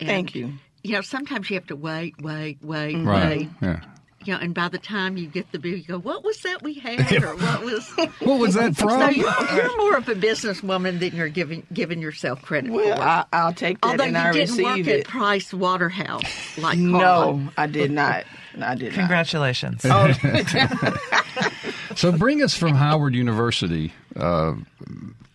[0.00, 0.52] And, Thank you.
[0.82, 3.38] You know, sometimes you have to wait, wait, wait, Right.
[3.38, 3.48] wait.
[3.60, 3.80] Yeah.
[4.22, 6.62] You know, and by the time you get the bill, you go, "What was that
[6.62, 7.88] we had?" or "What was?"
[8.20, 9.14] What was that So from?
[9.14, 13.02] you're, you're more of a businesswoman than you're giving giving yourself credit Well, for.
[13.02, 15.06] I, I'll take that Although and you I didn't work receive at it.
[15.08, 17.52] Price Waterhouse like No, Carla.
[17.56, 18.24] I did not.
[18.60, 18.94] I did not.
[18.98, 19.86] Congratulations.
[19.86, 20.12] Oh,
[21.96, 24.54] So bring us from Howard University uh,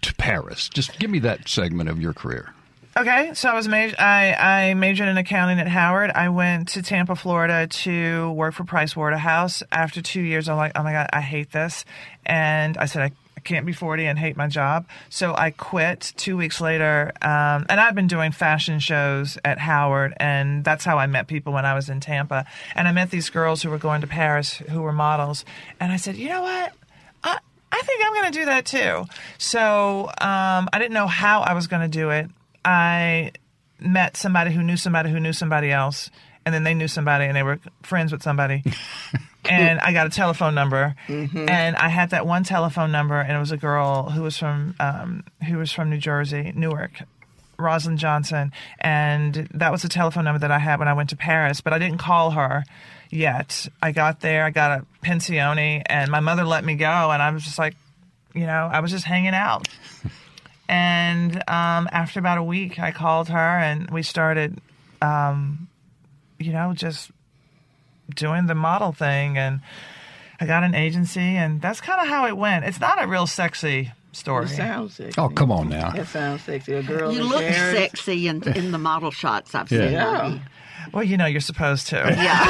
[0.02, 0.70] to Paris.
[0.70, 2.54] Just give me that segment of your career.
[2.98, 3.94] Okay, so I was major.
[4.00, 6.12] I, I majored in accounting at Howard.
[6.12, 9.62] I went to Tampa, Florida, to work for Price Waterhouse.
[9.70, 11.84] After two years, I'm like, oh my god, I hate this,
[12.26, 13.12] and I said I,
[13.44, 14.88] can't be 40 and hate my job.
[15.10, 16.14] So I quit.
[16.16, 20.98] Two weeks later, um, and I've been doing fashion shows at Howard, and that's how
[20.98, 22.46] I met people when I was in Tampa.
[22.76, 25.44] And I met these girls who were going to Paris, who were models,
[25.82, 26.74] and I said, you know what?
[27.26, 27.38] I,
[27.74, 29.06] I think I'm going to do that too.
[29.38, 32.30] So um, I didn't know how I was going to do it.
[32.66, 33.32] I
[33.80, 36.10] met somebody who knew somebody who knew somebody else,
[36.46, 38.64] and then they knew somebody, and they were friends with somebody.
[39.50, 43.40] and I got a telephone number, and I had that one telephone number, and it
[43.40, 47.04] was a girl who was from um, who was from New Jersey, Newark.
[47.58, 48.52] Rosalind Johnson,
[48.82, 51.62] and that was the telephone number that I had when I went to Paris.
[51.62, 52.66] But I didn't call her
[53.10, 53.70] yet.
[53.82, 57.32] I got there, I got a pensione, and my mother let me go, and I
[57.32, 57.76] was just like,
[58.34, 59.70] you know, I was just hanging out.
[60.68, 64.60] And um, after about a week, I called her, and we started,
[65.02, 65.68] um,
[66.40, 67.12] you know, just
[68.16, 69.62] doing the model thing, and
[70.40, 72.66] I got an agency, and that's kind of how it went.
[72.66, 74.46] It's not a real sexy story.
[74.46, 75.20] it sounds sexy.
[75.22, 75.92] Oh, come on now.
[75.92, 76.74] That sounds sexy.
[76.74, 77.78] A girl You look Paris.
[77.78, 79.80] sexy in, in the model shots I've Yeah.
[79.80, 79.92] seen.
[79.94, 80.40] Yeah.
[80.94, 81.96] Well, you know, you're supposed to.
[81.96, 82.46] Yeah.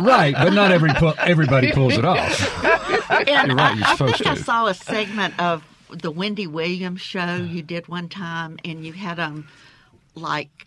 [0.02, 2.64] right, but not every pu- everybody pulls it off.
[3.10, 4.42] And You're right, you're I, I supposed think I to.
[4.44, 9.18] saw a segment of the Wendy Williams show you did one time, and you had
[9.18, 9.46] on
[10.14, 10.66] like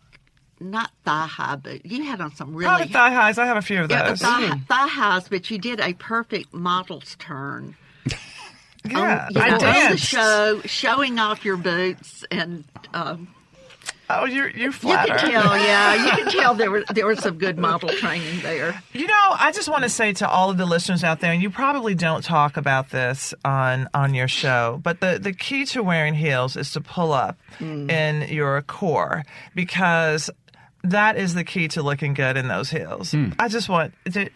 [0.60, 3.38] not thigh high, but you had on some I really have thigh highs.
[3.38, 4.22] I have a few of yeah, those.
[4.22, 7.76] thigh, thigh highs, but you did a perfect model's turn.
[8.90, 10.04] Yeah, on, you I know, on the danced.
[10.06, 12.64] show, showing off your boots, and
[12.94, 13.28] um,
[14.10, 15.16] Oh, you're you you flatter.
[15.16, 18.82] can tell, yeah, you can tell there was there was some good model training there.
[18.94, 21.42] You know, I just want to say to all of the listeners out there, and
[21.42, 25.84] you probably don't talk about this on on your show, but the the key to
[25.84, 27.92] wearing heels is to pull up mm.
[27.92, 30.30] in your core because
[30.84, 33.12] that is the key to looking good in those heels.
[33.12, 33.32] Hmm.
[33.40, 34.30] I just want to,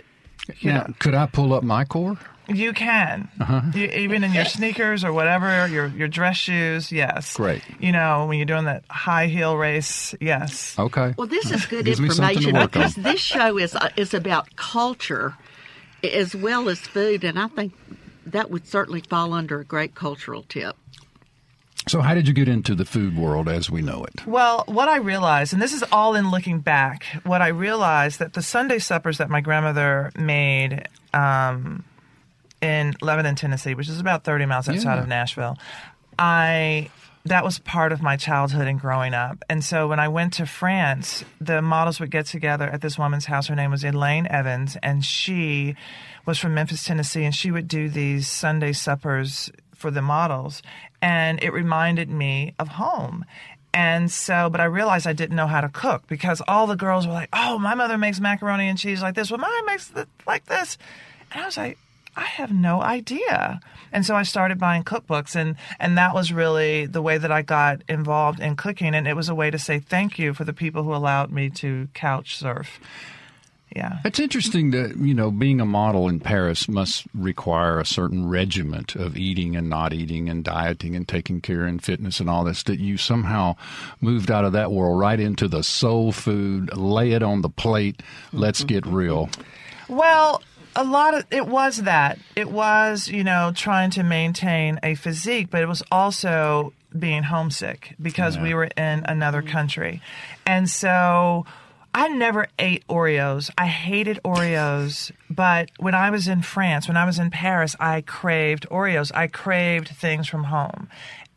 [0.59, 2.17] you Now, know, could I pull up my core?
[2.55, 3.29] You can
[3.73, 6.91] you, even in your sneakers or whatever your your dress shoes.
[6.91, 7.61] Yes, Great.
[7.79, 10.77] You know, when you're doing that high heel race, yes.
[10.77, 11.13] Okay.
[11.17, 12.81] Well, this is good Gives me something to information work on.
[12.81, 15.35] because this show is uh, is about culture
[16.03, 17.73] as well as food, and I think
[18.25, 20.75] that would certainly fall under a great cultural tip.
[21.87, 24.25] So, how did you get into the food world as we know it?
[24.27, 28.33] Well, what I realized, and this is all in looking back, what I realized that
[28.33, 31.83] the Sunday suppers that my grandmother made um,
[32.61, 35.01] in Lebanon, Tennessee, which is about 30 miles outside Yeah.
[35.01, 35.57] of Nashville,
[36.19, 36.89] I
[37.25, 39.43] that was part of my childhood and growing up.
[39.47, 43.25] And so when I went to France, the models would get together at this woman's
[43.25, 43.45] house.
[43.45, 45.75] Her name was Elaine Evans, and she
[46.25, 50.63] was from Memphis, Tennessee, and she would do these Sunday suppers for the models.
[50.99, 53.23] And it reminded me of home.
[53.71, 57.05] And so, but I realized I didn't know how to cook because all the girls
[57.05, 59.29] were like, oh, my mother makes macaroni and cheese like this.
[59.29, 60.79] Well, mine makes it like this.
[61.31, 61.77] And I was like,
[62.15, 63.59] I have no idea.
[63.91, 67.41] And so I started buying cookbooks and and that was really the way that I
[67.41, 70.53] got involved in cooking and it was a way to say thank you for the
[70.53, 72.79] people who allowed me to couch surf.
[73.75, 73.99] Yeah.
[74.03, 78.95] It's interesting that, you know, being a model in Paris must require a certain regiment
[78.95, 82.63] of eating and not eating and dieting and taking care and fitness and all this,
[82.63, 83.55] that you somehow
[84.01, 88.01] moved out of that world right into the soul food, lay it on the plate,
[88.33, 89.29] let's get real.
[89.87, 90.41] Well,
[90.75, 92.19] a lot of it was that.
[92.35, 97.95] It was, you know, trying to maintain a physique, but it was also being homesick
[98.01, 100.01] because we were in another country.
[100.45, 101.45] And so
[101.93, 103.49] I never ate Oreos.
[103.57, 105.11] I hated Oreos.
[105.29, 109.11] But when I was in France, when I was in Paris, I craved Oreos.
[109.13, 110.89] I craved things from home.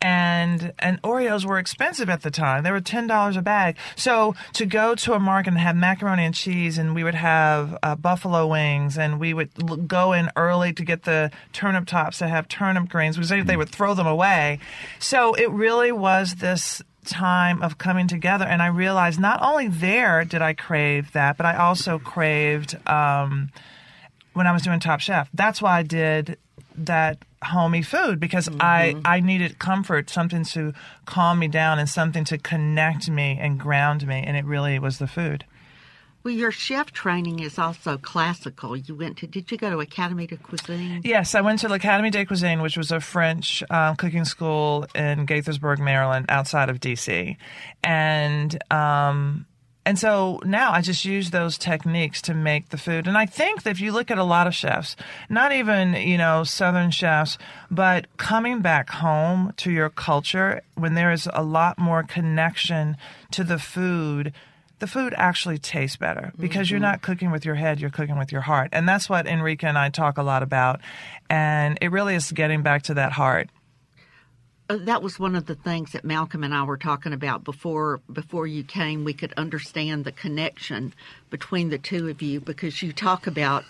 [0.05, 2.63] And and Oreos were expensive at the time.
[2.63, 3.75] They were ten dollars a bag.
[3.95, 7.75] So to go to a market and have macaroni and cheese, and we would have
[7.81, 12.19] uh, buffalo wings, and we would l- go in early to get the turnip tops
[12.19, 14.59] that have turnip greens because they, they would throw them away.
[14.99, 20.25] So it really was this time of coming together and i realized not only there
[20.25, 23.51] did i crave that but i also craved um,
[24.33, 26.35] when i was doing top chef that's why i did
[26.77, 30.73] that homey food because i i needed comfort something to
[31.05, 34.97] calm me down and something to connect me and ground me and it really was
[34.97, 35.45] the food
[36.25, 38.75] Well, your chef training is also classical.
[38.75, 41.01] You went to, did you go to Academy de Cuisine?
[41.03, 45.27] Yes, I went to l'Académie des Cuisine, which was a French um, cooking school in
[45.27, 47.37] Gaithersburg, Maryland, outside of DC,
[47.83, 49.45] and um,
[49.85, 53.07] and so now I just use those techniques to make the food.
[53.07, 54.95] And I think that if you look at a lot of chefs,
[55.29, 57.37] not even you know Southern chefs,
[57.69, 62.97] but coming back home to your culture when there is a lot more connection
[63.31, 64.33] to the food
[64.79, 66.91] the food actually tastes better because you're mm-hmm.
[66.91, 68.69] not cooking with your head, you're cooking with your heart.
[68.73, 70.81] And that's what Enrika and I talk a lot about.
[71.29, 73.49] And it really is getting back to that heart.
[74.67, 78.01] Uh, that was one of the things that Malcolm and I were talking about before
[78.11, 79.03] before you came.
[79.03, 80.93] We could understand the connection
[81.29, 83.63] between the two of you because you talk about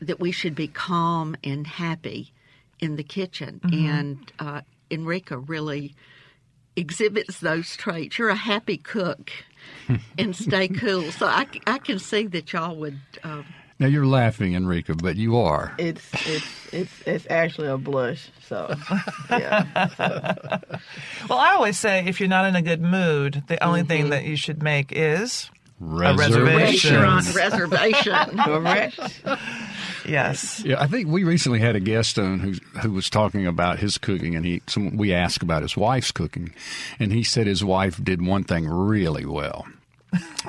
[0.00, 2.32] that we should be calm and happy
[2.78, 5.94] in the kitchen, and uh, Enrika really
[6.76, 8.18] exhibits those traits.
[8.18, 9.30] You're a happy cook
[10.18, 12.98] and stay cool, so I, I can see that y'all would.
[13.22, 13.46] Um,
[13.78, 15.74] Now you're laughing, Enrika, but you are.
[15.78, 18.28] It's it's it's it's actually a blush.
[18.46, 18.74] So
[19.30, 19.88] yeah.
[21.28, 24.10] Well, I always say if you're not in a good mood, the only thing mm-hmm.
[24.10, 27.00] that you should make is a Reservation.
[27.00, 28.38] restaurant reservation.
[28.44, 29.22] Correct.
[30.06, 30.62] yes.
[30.64, 33.98] Yeah, I think we recently had a guest on who who was talking about his
[33.98, 36.54] cooking, and he some, we asked about his wife's cooking,
[37.00, 39.66] and he said his wife did one thing really well.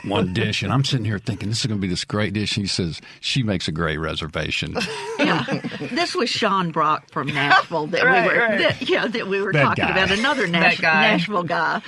[0.03, 2.57] One dish, and I'm sitting here thinking this is going to be this great dish.
[2.57, 4.75] And he says she makes a great reservation.
[5.17, 5.43] Yeah,
[5.79, 8.57] this was Sean Brock from Nashville that Right, we were, right.
[8.59, 9.91] that, yeah, that we were That talking guy.
[9.91, 11.01] about another Nash, guy.
[11.11, 11.81] Nashville guy.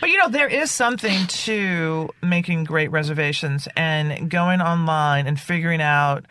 [0.00, 5.82] But you know, there is something to making great reservations and going online and figuring
[5.82, 6.24] out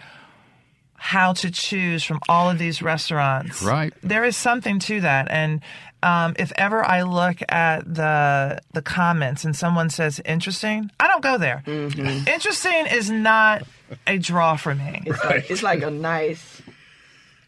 [0.96, 3.62] how to choose from all of these restaurants.
[3.64, 3.94] Right.
[4.04, 5.30] There is something to that.
[5.30, 5.62] And
[6.02, 11.22] um, if ever I look at the the comments and someone says interesting, I don't
[11.24, 11.64] go there.
[11.68, 13.64] Interesting is not
[14.08, 15.04] a draw for me.
[15.06, 16.62] It's like it's like a nice.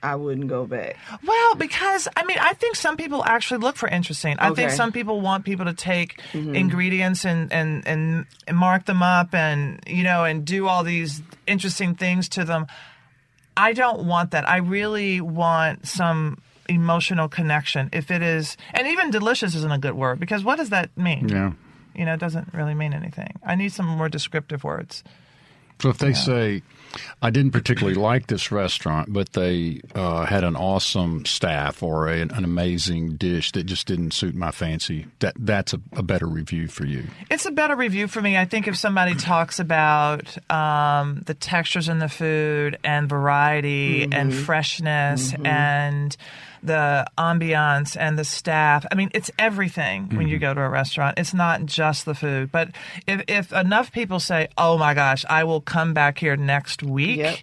[0.04, 0.98] I wouldn't go back.
[1.24, 4.36] Well, because I mean, I think some people actually look for interesting.
[4.40, 4.66] I think Okay.
[4.66, 4.76] Mm-hmm.
[4.76, 9.80] some people want people to take ingredients and, and and and mark them up and
[9.86, 12.66] you know and do all these interesting things to them.
[13.56, 14.50] I don't want that.
[14.50, 16.40] I really want some
[16.72, 17.90] emotional connection.
[17.94, 21.30] If it is, and even delicious isn't a good word because what does that mean?
[21.30, 21.52] Yeah.
[21.96, 23.40] You know, it doesn't really mean anything.
[23.44, 25.04] I need some more descriptive words.
[25.82, 26.62] So if they say,
[27.24, 32.22] I didn't particularly like this restaurant, but they uh, had an awesome staff or a,
[32.22, 36.68] an amazing dish that just didn't suit my fancy, that that's a, a better review
[36.68, 37.06] for you.
[37.32, 38.38] It's a better review for me.
[38.38, 44.32] I think if somebody talks about um, the textures in the food and variety and
[44.32, 46.16] freshness and
[46.64, 50.42] the ambiance and the staff, I mean, it's everything when you mm-hmm.
[50.42, 51.18] go to a restaurant.
[51.20, 52.52] It's not just the food.
[52.52, 52.70] But
[53.08, 57.18] if, if enough people say, oh my gosh, I will come back here next week.
[57.18, 57.38] Yep.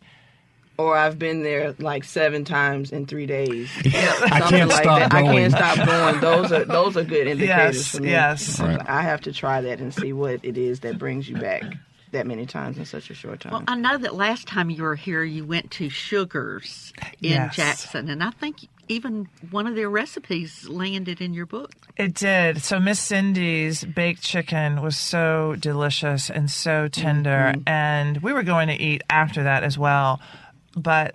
[0.79, 3.69] Or I've been there like seven times in three days.
[3.85, 5.11] I can't like stop that.
[5.11, 5.27] going.
[5.29, 6.21] I can't stop going.
[6.21, 8.11] Those are those are good indicators Yes, for me.
[8.11, 8.43] yes.
[8.45, 8.89] So Right.
[8.89, 11.65] I have to try that and see what it is that brings you back
[12.13, 13.53] that many times in such a short time.
[13.53, 17.57] Well, I know that last time you were here, you went to Sugars in Yes.
[17.57, 21.73] Jackson, and I think even one of their recipes landed in your book.
[21.97, 22.63] It did.
[22.63, 27.69] So Miss Cindy's baked chicken was so delicious and so tender, mm-hmm.
[27.69, 30.21] and we were going to eat after that as well.
[30.77, 31.15] But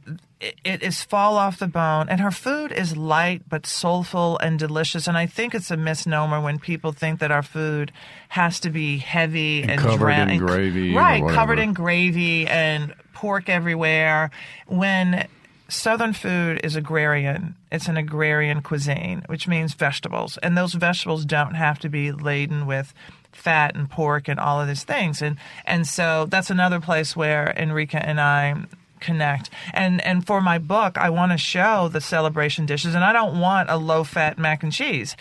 [0.63, 5.07] it, is fall off the bone, and her food is light but soulful and delicious.
[5.07, 7.91] And I think it's a misnomer when people think that our food
[8.29, 11.27] has to be heavy and, covered drown- in gravy right?
[11.29, 14.31] Covered in gravy and pork everywhere.
[14.67, 15.27] When
[15.69, 17.55] Southern food is agrarian.
[17.71, 20.37] It's an agrarian cuisine, which means vegetables.
[20.37, 22.93] And those vegetables don't have to be laden with
[23.31, 25.21] fat and pork and all of these things.
[25.21, 28.55] And and so that's another place where Enrika and I
[29.03, 29.49] connect.
[29.73, 33.39] And and for my book, I want to show the celebration dishes and I don't
[33.39, 35.15] want a low fat mac and cheese.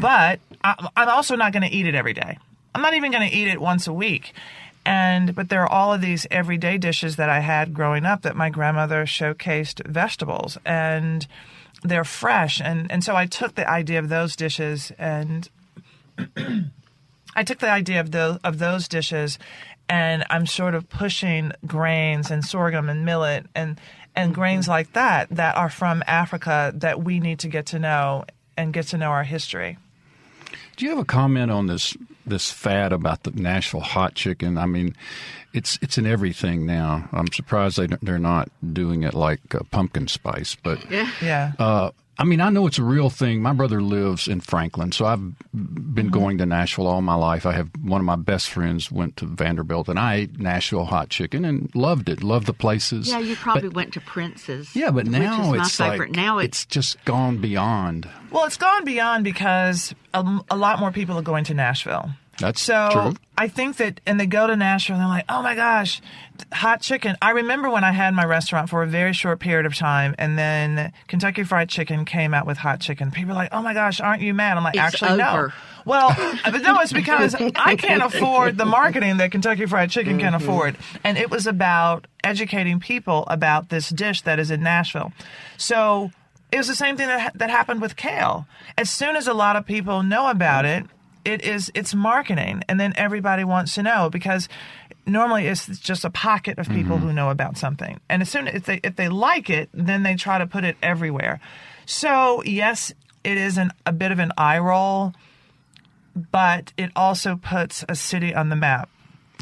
[0.00, 2.38] But I, I'm also not going to eat it every day.
[2.74, 4.32] I'm not even going to eat it once a week.
[4.84, 8.36] And but there are all of these everyday dishes that I had growing up that
[8.36, 11.26] my grandmother showcased vegetables and
[11.82, 15.48] they're fresh and and so I took the idea of those dishes and
[17.36, 19.38] I took the idea of those of those dishes
[19.88, 23.80] and I'm sort of pushing grains and sorghum and millet and
[24.14, 28.24] and grains like that that are from Africa that we need to get to know
[28.56, 29.76] and get to know our history.
[30.76, 34.56] Do you have a comment on this this fad about the Nashville hot chicken?
[34.58, 34.94] I mean,
[35.52, 37.08] it's it's in everything now.
[37.12, 41.10] I'm surprised they they're not doing it like uh, pumpkin spice, but Yeah.
[41.22, 41.52] Yeah.
[41.58, 43.42] uh, I mean, I know it's a real thing.
[43.42, 45.20] My brother lives in Franklin, so I've
[45.52, 46.08] been mm-hmm.
[46.08, 47.44] going to Nashville all my life.
[47.44, 51.10] I have one of my best friends went to Vanderbilt, and I ate Nashville hot
[51.10, 52.22] chicken and loved it.
[52.22, 53.10] Loved the places.
[53.10, 54.74] Yeah, you probably But- went to Prince's.
[54.74, 56.08] yeah, but which now is my it's favorite.
[56.08, 58.08] like now it's it's just gone beyond.
[58.30, 62.10] Well, it's gone beyond because a, a lot more people are going to Nashville.
[62.38, 63.14] That's So true.
[63.38, 66.00] I think that, and they go to Nashville and they're like, oh my gosh,
[66.52, 67.16] hot chicken.
[67.20, 70.38] I remember when I had my restaurant for a very short period of time, and
[70.38, 73.10] then Kentucky Fried Chicken came out with hot chicken.
[73.10, 74.56] People are like, oh my gosh, aren't you mad?
[74.56, 75.48] I'm like, It's actually, over.
[75.48, 75.52] no.
[75.84, 80.18] Well, uh, but no, it's because I can't afford the marketing that Kentucky Fried Chicken
[80.18, 80.42] can mm-hmm.
[80.42, 80.76] afford.
[81.04, 85.12] And it was about educating people about this dish that is in Nashville.
[85.58, 86.10] So
[86.50, 88.46] it was the same thing that, that happened with kale.
[88.76, 90.86] As soon as a lot of people know about it,
[91.26, 94.48] it is it's marketing and then everybody wants to know because
[95.06, 97.08] normally it's just a pocket of people mm-hmm.
[97.08, 98.00] who know about something.
[98.08, 100.76] And as soon as they if they like it then they try to put it
[100.82, 101.40] everywhere.
[101.84, 102.92] So yes
[103.24, 105.12] it is an, a bit of an eye roll
[106.30, 108.88] but it also puts a city on the map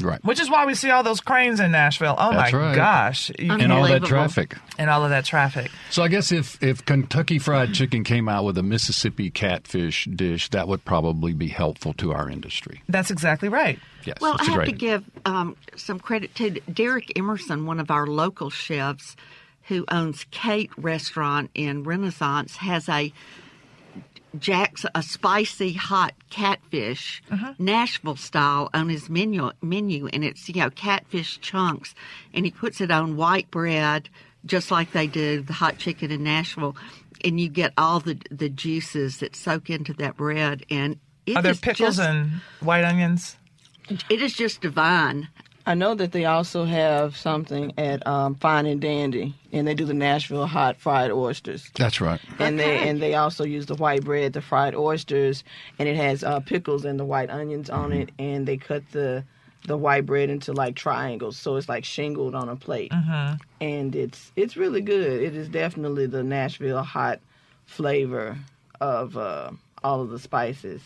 [0.01, 0.23] Right.
[0.25, 2.15] which is why we see all those cranes in Nashville.
[2.17, 2.75] Oh That's my right.
[2.75, 3.31] gosh.
[3.39, 4.55] You- And all that traffic.
[4.77, 5.71] and all of that traffic.
[5.89, 10.49] So I guess if, if Kentucky Fried Chicken came out with a Mississippi catfish dish,
[10.49, 12.81] that would probably be helpful to our industry.
[12.89, 13.79] That's exactly right.
[14.05, 14.65] Yes, Well, it's I a have great.
[14.65, 19.15] to give um, some credit to Derek Emerson, one of our local chefs
[19.63, 23.11] who owns CAET Restaurant in Renaissance, has a
[24.39, 27.53] Jack's a spicy hot catfish, uh-huh.
[27.59, 31.93] Nashville style, on his menu menu, and it's you know catfish chunks,
[32.33, 34.09] and he puts it on white bread,
[34.45, 36.75] just like they do the hot chicken in Nashville,
[37.23, 41.41] and you get all the the juices that soak into that bread, and it Are
[41.41, 43.37] there pickles just- and white onions?
[44.09, 45.27] it is just divine.
[45.65, 49.85] I know that they also have something at um, Fine and Dandy, and they do
[49.85, 51.71] the Nashville hot fried oysters.
[51.73, 52.21] That's right.
[52.37, 55.43] And they and they also use the white bread, the fried oysters,
[55.79, 58.11] and it has uh, pickles and the white onions on it.
[58.19, 59.23] And they cut the
[59.65, 62.91] the white bread into like triangles, so it's like shingled on a plate.
[62.91, 63.35] Mm-hmm.
[63.61, 65.21] And it's it's really good.
[65.23, 67.19] It is definitely the Nashville hot
[67.65, 68.37] flavor
[68.79, 69.51] of uh,
[69.83, 70.81] all of the spices.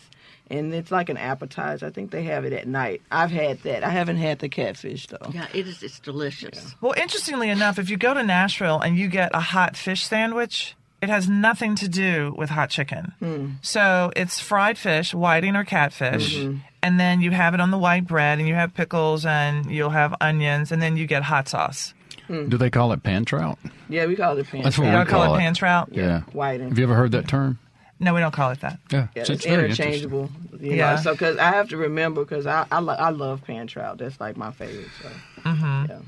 [0.50, 1.86] And it's like an appetizer.
[1.86, 3.02] I think they have it at night.
[3.10, 3.84] I've had that.
[3.84, 5.30] I haven't had the catfish though.
[5.32, 5.82] Yeah, it is.
[5.82, 6.74] It's delicious.
[6.80, 10.74] Well, interestingly enough, if you go to Nashville and you get a hot fish sandwich,
[11.00, 13.12] it has nothing to do with hot chicken.
[13.20, 13.46] Hmm.
[13.62, 16.58] So it's fried fish, whiting or catfish, mm-hmm.
[16.82, 19.90] and then you have it on the white bread, and you have pickles, and you'll
[19.90, 21.94] have onions, and then you get hot sauce.
[22.26, 22.48] Hmm.
[22.48, 23.58] Do they call it pan trout?
[23.88, 24.62] Yeah, we call it pan.
[24.62, 25.40] That's what You we don't call, call it it.
[25.40, 25.88] pan trout?
[25.92, 26.20] Yeah.
[26.32, 26.68] Whiting.
[26.68, 27.58] Have you ever heard that term?
[28.00, 28.78] No, we don't call it that.
[28.90, 29.08] Yeah.
[29.14, 30.30] Yeah, So it's, very interchangeable.
[30.58, 30.94] You Yeah.
[30.96, 31.02] Know?
[31.02, 33.98] So, because I have to remember, because I I, lo- I love pan trout.
[33.98, 34.88] That's like my favorite.
[35.02, 35.08] So.
[35.44, 35.98] Yeah.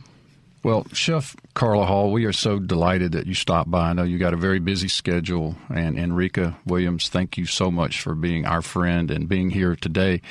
[0.65, 3.91] Well, Chef Carla Hall, we are so delighted that you stopped by.
[3.91, 5.57] I know you got a very busy schedule.
[5.69, 10.23] And Enrika Williams, thank you so much for being our friend and being here today.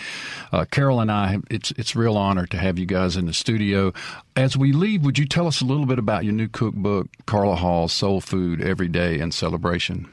[0.53, 3.91] Uh, Carol and I, it's it's real honor to have you guys in the studio.
[4.38, 7.57] As we leave, would you tell us a little bit about your new cookbook, Carla
[7.57, 10.07] Hall Soul Food Every Day in Celebration?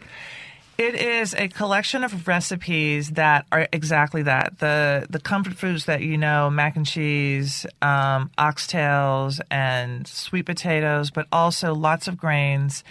[0.78, 4.60] It is a collection of recipes that are exactly that.
[4.60, 11.10] The the comfort foods that you know, mac and cheese, um, oxtails, and sweet potatoes,
[11.10, 12.84] but also lots of grains,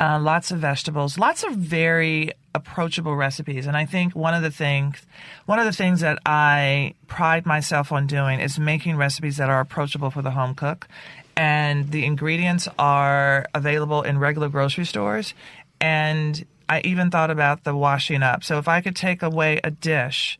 [0.00, 3.66] uh, lots of vegetables, lots of very approachable recipes.
[3.66, 5.04] And I think one of the things
[5.44, 9.60] one of the things that I pride myself on doing is making recipes that are
[9.60, 10.88] approachable for the home cook.
[11.36, 15.34] And the ingredients are available in regular grocery stores.
[15.78, 18.42] And I even thought about the washing up.
[18.44, 20.38] So if I could take away a dish,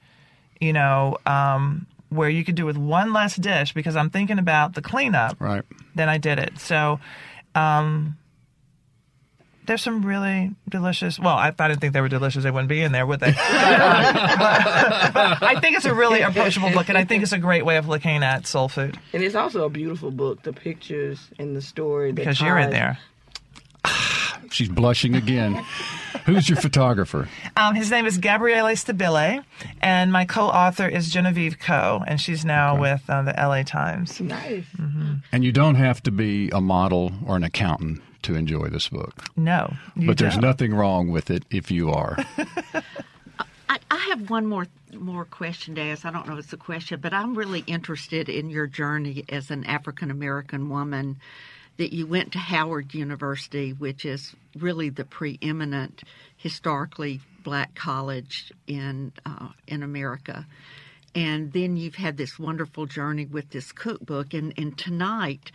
[0.60, 4.74] you know, um, where you could do with one less dish because I'm thinking about
[4.74, 5.62] the cleanup, Right.
[5.94, 6.58] then I did it.
[6.58, 7.00] So,
[7.54, 8.16] um,
[9.66, 11.18] there's some really delicious.
[11.18, 13.32] Well, if I didn't think they were delicious, they wouldn't be in there, would they?
[13.32, 17.38] But, but- but I think it's a really approachable book, and I think it's a
[17.38, 20.42] great way of looking at soul food And it's also a beautiful book.
[20.42, 22.10] The pictures and the story.
[22.10, 22.98] that because you're in there.
[24.50, 25.64] She's blushing again.
[26.26, 27.28] Who's your photographer?
[27.56, 29.44] Um, his name is Gabriele Stabile,
[29.82, 32.80] and my co-author is Genevieve Ko, and she's now okay.
[32.80, 34.20] with uh, the LA Times.
[34.20, 34.64] Nice.
[34.78, 35.14] Mm-hmm.
[35.32, 39.26] And you don't have to be a model or an accountant to enjoy this book.
[39.36, 40.42] No, but there's don't.
[40.42, 42.16] nothing wrong with it if you are.
[43.68, 46.04] I, I have one more more question to ask.
[46.04, 49.50] I don't know if it's a question, but I'm really interested in your journey as
[49.50, 51.18] an African American woman.
[51.76, 56.04] That you went to Howard University, which is really the preeminent
[56.36, 60.46] historically black college in uh, in America,
[61.14, 64.34] and then you've had this wonderful journey with this cookbook.
[64.34, 65.50] And, and tonight,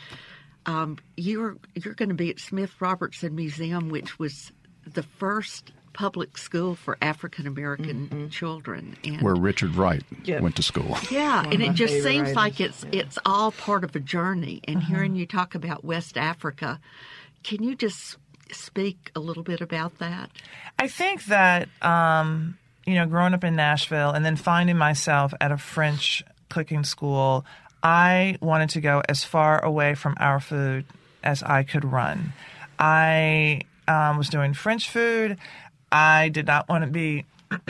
[0.66, 4.52] um, you're you're going to be at Smith Robertson Museum, which was
[4.86, 8.28] the first public school for African American mm-hmm.
[8.30, 10.42] children, and where Richard Wright yep.
[10.42, 10.98] went to school.
[11.10, 12.36] Yeah, and it just seems writers.
[12.36, 13.02] like it's yeah.
[13.02, 14.62] it's all part of a journey.
[14.66, 14.88] And uh-huh.
[14.88, 16.80] hearing you talk about West Africa,
[17.44, 18.18] can you just
[18.52, 20.32] speak a little bit about that?
[20.78, 25.52] I think that um, you know, growing up in Nashville and then finding myself at
[25.52, 27.46] a French cooking school,
[27.84, 30.86] I wanted to go as far away from our food
[31.24, 32.34] as I could run.
[32.78, 35.38] I um, was doing French food.
[35.92, 37.26] I did not want to be.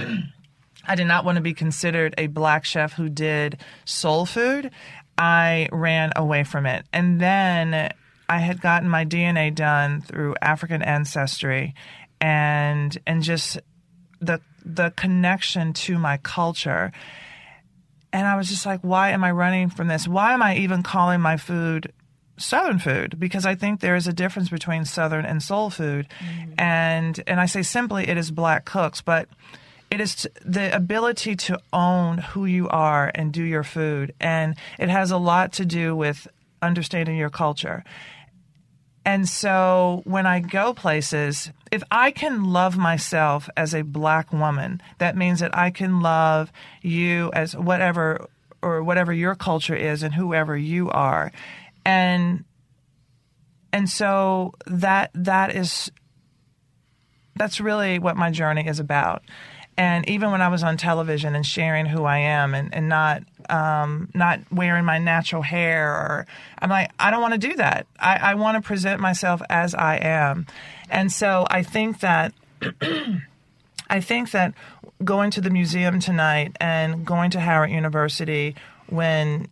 [0.87, 4.71] I did not want to be considered a black chef who did soul food.
[5.17, 6.85] I ran away from it.
[6.93, 7.91] And then
[8.29, 11.75] I had gotten my DNA done through African ancestry
[12.21, 13.59] and and just
[14.19, 16.91] the the connection to my culture.
[18.11, 20.07] And I was just like, why am I running from this?
[20.07, 21.91] Why am I even calling my food
[22.39, 26.53] Southern food because I think there is a difference between Southern and soul food, mm-hmm.
[26.57, 29.27] and and I say simply it is black cooks, but
[29.91, 34.55] it is t- the ability to own who you are and do your food, and
[34.77, 36.27] it has a lot to do with
[36.61, 37.83] understanding your culture.
[39.05, 44.81] And so when I go places, if I can love myself as a black woman,
[44.99, 48.27] that means that I can love you as whatever
[48.61, 51.31] or whatever your culture is and whoever you are
[51.85, 52.43] and
[53.71, 55.91] and so that that is
[57.35, 59.23] that's really what my journey is about.
[59.77, 63.23] And even when I was on television and sharing who I am and, and not
[63.49, 66.27] um, not wearing my natural hair or
[66.59, 67.87] I'm like I don't want to do that.
[67.97, 70.47] I, I want to present myself as I am.
[70.89, 72.33] And so I think that
[73.89, 74.53] I think that
[75.03, 78.55] going to the museum tonight and going to Howard University
[78.87, 79.47] when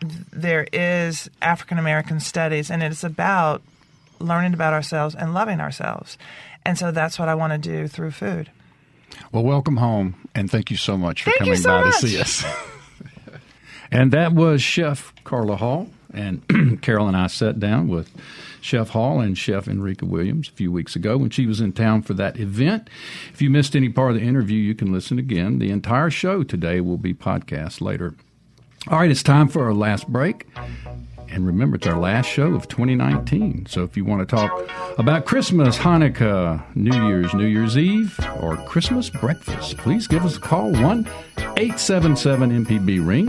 [0.00, 3.62] there is African American studies, and it's about
[4.20, 6.18] learning about ourselves and loving ourselves.
[6.64, 8.50] And so that's what I want to do through food.
[9.32, 12.00] Well, welcome home, and thank you so much for thank coming so by much.
[12.00, 12.44] to see us.
[13.90, 15.88] and that was Chef Carla Hall.
[16.12, 18.10] And Carol and I sat down with
[18.60, 22.02] Chef Hall and Chef Enrika Williams a few weeks ago when she was in town
[22.02, 22.88] for that event.
[23.32, 25.58] If you missed any part of the interview, you can listen again.
[25.58, 28.14] The entire show today will be podcast later
[28.90, 30.46] all right, it's time for our last break.
[31.30, 33.66] And remember, it's our last show of 2019.
[33.66, 34.66] So if you want to talk
[34.98, 40.40] about Christmas, Hanukkah, New Year's, New Year's Eve, or Christmas breakfast, please give us a
[40.40, 43.26] call 1 877 MPB Ring.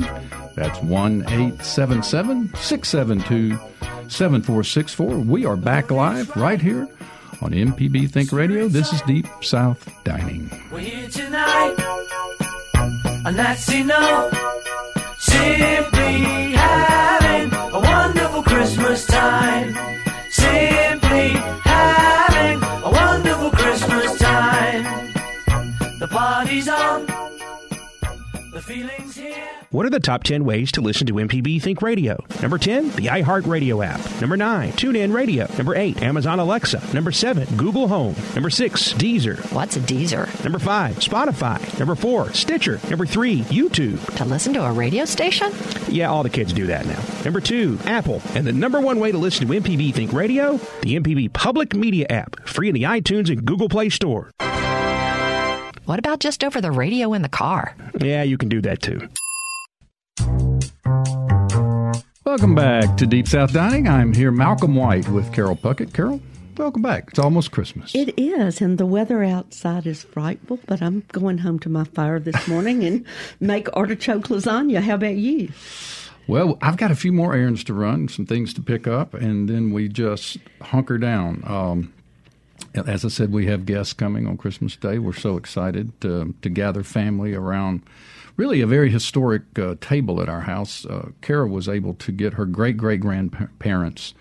[0.56, 3.58] That's 1 877 672
[4.10, 5.18] 7464.
[5.18, 6.88] We are back live right here
[7.42, 8.70] on MPB Think Radio.
[8.70, 10.50] This is Deep South Dining.
[10.72, 11.76] We're here tonight,
[13.26, 14.39] and that's enough.
[15.32, 16.14] Simply
[16.54, 19.76] having a wonderful Christmas time.
[20.30, 21.30] Simply
[21.64, 24.84] having a wonderful Christmas time.
[26.00, 27.06] The party's on.
[28.54, 29.09] The feeling's.
[29.72, 32.26] What are the top 10 ways to listen to MPB Think Radio?
[32.42, 34.00] Number 10, the iHeartRadio app.
[34.20, 35.48] Number 9, TuneIn Radio.
[35.60, 36.82] Number 8, Amazon Alexa.
[36.92, 38.16] Number 7, Google Home.
[38.34, 39.38] Number 6, Deezer.
[39.54, 40.44] What's a Deezer?
[40.44, 41.78] Number 5, Spotify.
[41.78, 42.80] Number 4, Stitcher.
[42.90, 44.04] Number 3, YouTube.
[44.16, 45.52] To listen to a radio station?
[45.88, 47.04] Yeah, all the kids do that now.
[47.24, 48.24] Number 2, Apple.
[48.34, 50.58] And the number one way to listen to MPB Think Radio?
[50.82, 54.32] The MPB Public Media app, free in the iTunes and Google Play Store.
[55.86, 57.76] What about just over the radio in the car?
[58.02, 59.08] Yeah, you can do that too.
[62.26, 63.88] Welcome back to Deep South Dining.
[63.88, 65.94] I'm here, Malcolm White, with Carol Puckett.
[65.94, 66.22] Carol,
[66.58, 67.06] welcome back.
[67.10, 67.96] It's almost Christmas.
[67.96, 72.20] It is, and the weather outside is frightful, but I'm going home to my fire
[72.20, 73.06] this morning and
[73.40, 74.82] make artichoke lasagna.
[74.82, 75.52] How about you?
[76.28, 79.50] Well, I've got a few more errands to run, some things to pick up, and
[79.50, 81.44] then we just hunker down.
[81.48, 81.94] Um,
[82.76, 85.00] as I said, we have guests coming on Christmas Day.
[85.00, 87.82] We're so excited to, to gather family around
[88.40, 90.86] really a very historic uh, table at our house.
[90.86, 94.14] Uh, Kara was able to get her great great grandparents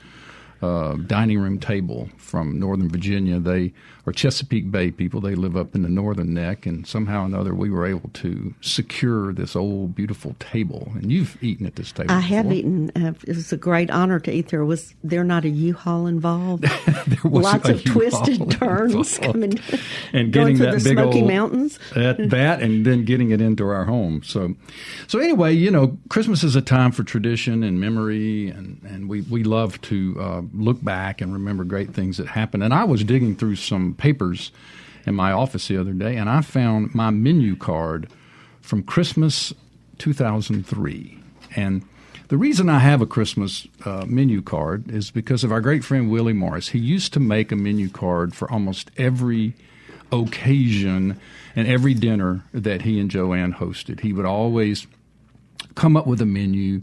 [0.63, 3.39] uh, dining room table from Northern Virginia.
[3.39, 3.73] They
[4.07, 5.21] are Chesapeake Bay people.
[5.21, 8.55] They live up in the northern neck, and somehow or another we were able to
[8.61, 10.93] secure this old beautiful table.
[10.95, 12.11] And you've eaten at this table.
[12.11, 12.91] I have eaten.
[12.97, 14.65] Uh, it was a great honor to eat there.
[14.65, 16.65] Was there not a U-Haul involved?
[17.09, 19.59] There was Lots of twisted U-Haul turns coming
[20.13, 21.79] and getting that the big Smoky old Mountains.
[21.97, 24.23] at that, and then getting it into our home.
[24.23, 24.55] So,
[25.07, 29.23] so anyway, you know, Christmas is a time for tradition and memory, and and we
[29.23, 32.63] we love to uh, look back and remember great things that happened.
[32.63, 34.53] And I was digging through some papers
[35.07, 38.09] in my office the other day, and I found my menu card
[38.61, 39.53] from Christmas
[39.99, 41.19] 2003,
[41.57, 41.85] and.
[42.29, 46.11] The reason I have a Christmas uh, menu card is because of our great friend
[46.11, 46.69] Willie Morris.
[46.69, 49.55] He used to make a menu card for almost every
[50.13, 51.19] occasion
[51.57, 54.01] and every dinner that he and Joanne hosted.
[54.01, 54.87] He would always
[55.75, 56.83] come up with a menu,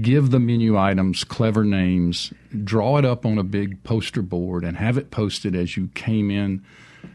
[0.00, 2.32] give the menu items clever names,
[2.64, 6.30] draw it up on a big poster board, and have it posted as you came
[6.30, 6.64] in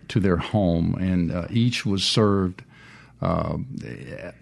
[0.07, 0.95] to their home.
[0.95, 2.63] And uh, each was served
[3.21, 3.57] uh,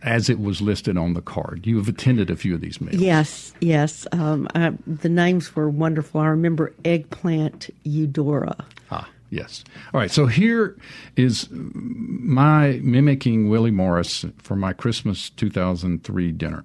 [0.02, 1.66] as it was listed on the card.
[1.66, 3.02] You have attended a few of these meals.
[3.02, 4.08] Yes, yes.
[4.12, 6.22] Um, I, the names were wonderful.
[6.22, 8.66] I remember eggplant Eudora.
[8.92, 9.64] Ah, yes.
[9.94, 10.12] All right.
[10.12, 10.76] So here
[11.16, 16.64] is my mimicking Willie Morris for my Christmas 2003 dinner.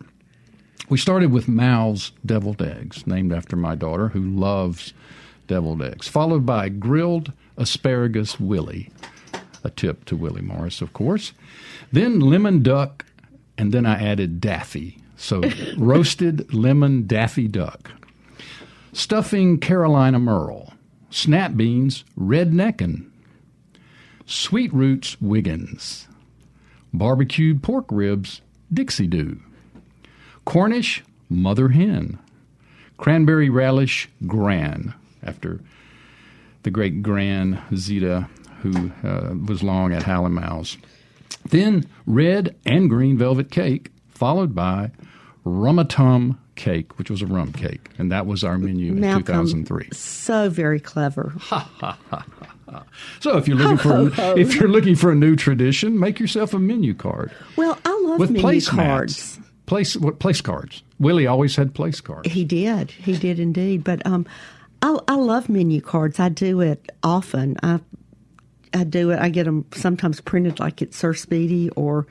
[0.88, 4.94] We started with Mal's deviled eggs, named after my daughter who loves
[5.46, 8.90] deviled eggs, followed by grilled asparagus Willie,
[9.62, 11.32] a tip to Willie Morris, of course.
[11.92, 13.04] Then lemon duck,
[13.58, 14.98] and then I added Daffy.
[15.16, 15.42] So
[15.76, 17.90] roasted lemon Daffy duck.
[18.92, 20.72] Stuffing Carolina Merle.
[21.10, 23.10] Snap beans Redneckin.
[24.24, 26.08] Sweet roots Wiggins.
[26.94, 28.40] Barbecued pork ribs
[28.72, 29.40] Dixie Doo.
[30.48, 32.18] Cornish Mother Hen.
[32.96, 35.60] Cranberry relish Gran, after
[36.62, 38.26] the great Gran Zita,
[38.62, 40.78] who uh, was long at Hal and Mal's.
[41.50, 44.90] Then red and green velvet cake, followed by
[45.44, 49.90] rumatum cake, which was a rum cake, and that was our menu in 2003.
[49.92, 51.34] So very clever.
[53.20, 54.34] So if you're looking Ho, for ho, a, ho.
[54.36, 58.20] if you're looking for a new tradition, make yourself a menu card Well, I love
[58.20, 59.37] with menu place cards.
[59.68, 60.82] Place what place cards?
[60.98, 62.30] Willie always had place cards.
[62.32, 62.90] He did.
[62.90, 63.84] He did indeed.
[63.84, 64.26] But um,
[64.82, 66.18] I, I love menu cards.
[66.18, 67.56] I do it often.
[67.62, 67.78] I
[68.74, 69.18] I do it.
[69.20, 72.06] I get them sometimes printed like at Sir Speedy or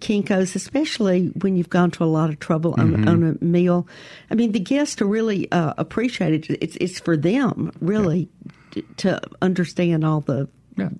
[0.00, 3.08] Kinko's, especially when you've gone to a lot of trouble on, Mhm.
[3.08, 3.86] on a meal.
[4.30, 6.58] I mean, the guests are really uh, appreciate it.
[6.62, 8.28] It's it's for them really
[8.72, 10.48] t- to understand all the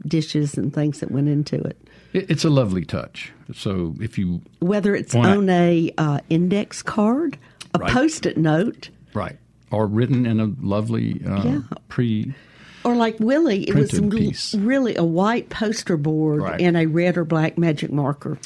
[0.06, 1.78] dishes and things that went into it.
[2.12, 3.32] It, it's a lovely touch.
[3.54, 7.38] So if you Whether it's wanna- on a uh, index card,
[7.74, 7.92] a Right.
[7.92, 9.36] post-it note, right
[9.70, 11.60] or written in a lovely uh, Yeah.
[11.88, 12.34] pre
[12.82, 14.54] Or like Willie, it was piece.
[14.54, 16.60] really a white poster board Right.
[16.60, 18.38] and a red or black magic marker.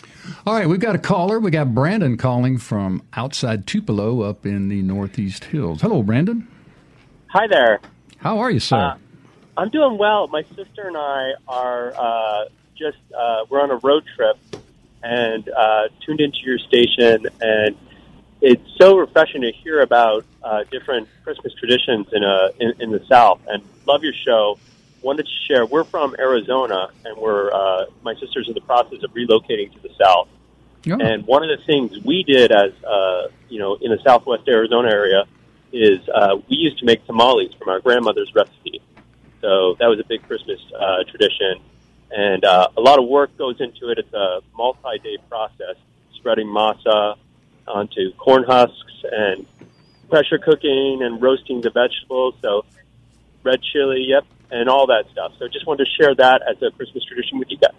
[0.46, 1.38] All right, we've got a caller.
[1.40, 5.80] We got Brandon calling from outside Tupelo up in the Northeast Hills.
[5.82, 6.46] Hello, Brandon.
[7.28, 7.80] Hi there.
[8.18, 8.76] How are you, sir?
[8.76, 8.96] Uh,
[9.56, 10.26] I'm doing well.
[10.28, 12.44] My sister and I are uh,
[12.76, 14.36] just uh, we're on a road trip
[15.02, 17.76] and uh, tuned into your station, and
[18.40, 23.04] it's so refreshing to hear about uh, different Christmas traditions in uh in, in the
[23.06, 23.40] South.
[23.46, 24.58] And love your show.
[25.02, 25.66] Wanted to share.
[25.66, 29.90] We're from Arizona, and we're uh, my sister's in the process of relocating to the
[30.02, 30.28] South.
[30.86, 30.98] Oh.
[31.00, 34.88] And one of the things we did as uh, you know in the Southwest Arizona
[34.88, 35.24] area
[35.72, 38.80] is uh, we used to make tamales from our grandmother's recipe.
[39.40, 41.60] So that was a big Christmas uh, tradition,
[42.14, 43.98] and uh, a lot of work goes into it.
[43.98, 45.76] It's a multi-day process,
[46.14, 47.16] spreading masa
[47.66, 49.46] onto corn husks and
[50.08, 52.34] pressure cooking and roasting the vegetables.
[52.40, 52.64] So
[53.42, 55.32] red chili, yep, and all that stuff.
[55.38, 57.72] So just wanted to share that as a Christmas tradition with you guys.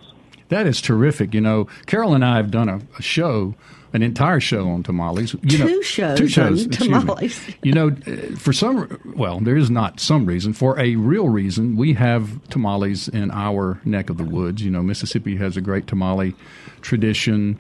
[0.50, 1.34] That is terrific.
[1.34, 3.56] You know, Carol and I have done a, a show,
[3.96, 5.34] an entire show on tamales.
[5.42, 7.40] You know, Two shows two shows, on tamales.
[7.64, 7.96] You know,
[8.38, 10.52] for some, well, there is not some reason.
[10.52, 14.62] For a real reason, we have tamales in our neck of the woods.
[14.62, 16.36] You know, Mississippi has a great tamale
[16.82, 17.58] tradition,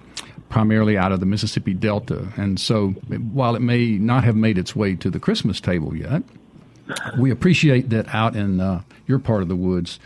[0.49, 2.27] primarily out of the Mississippi Delta.
[2.35, 2.89] And so,
[3.31, 6.21] while it may not have made its way to the Christmas table yet,
[7.17, 9.99] we appreciate that out in uh, your part of the woods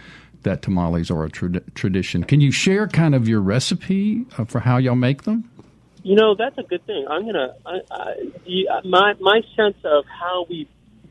[0.43, 2.23] that tamales are a trad- tradition.
[2.23, 5.48] Can you share kind of your recipe uh, for how y'all make them?
[6.09, 7.05] You know, that's a good thing.
[7.07, 7.53] I'm gonna.
[7.67, 10.67] I, I, the- uh, my my sense of how we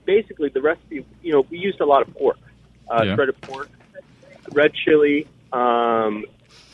[0.06, 1.06] basically the recipe.
[1.22, 2.38] You know, we used a lot of pork,
[2.90, 3.14] uh, Yeah.
[3.14, 3.68] shredded pork,
[4.50, 5.28] red chili.
[5.52, 6.24] Um,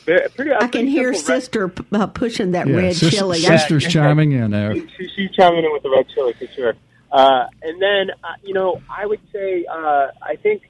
[0.07, 3.37] very, pretty, I can hear sister p- uh, pushing that red sis- chili.
[3.41, 4.73] sisters chiming in there.
[4.73, 6.73] She, she's chiming in with the red chili for sure.
[7.11, 10.63] Uh, and then, uh, you know, I would say, uh, I think,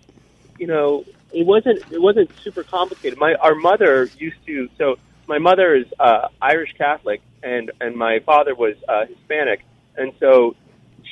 [0.60, 3.18] you know, it wasn't it wasn't super complicated.
[3.18, 4.68] My our mother used to.
[4.78, 4.97] So
[5.28, 9.62] my mother is uh, Irish Catholic, and and my father was uh, Hispanic,
[9.98, 10.56] and so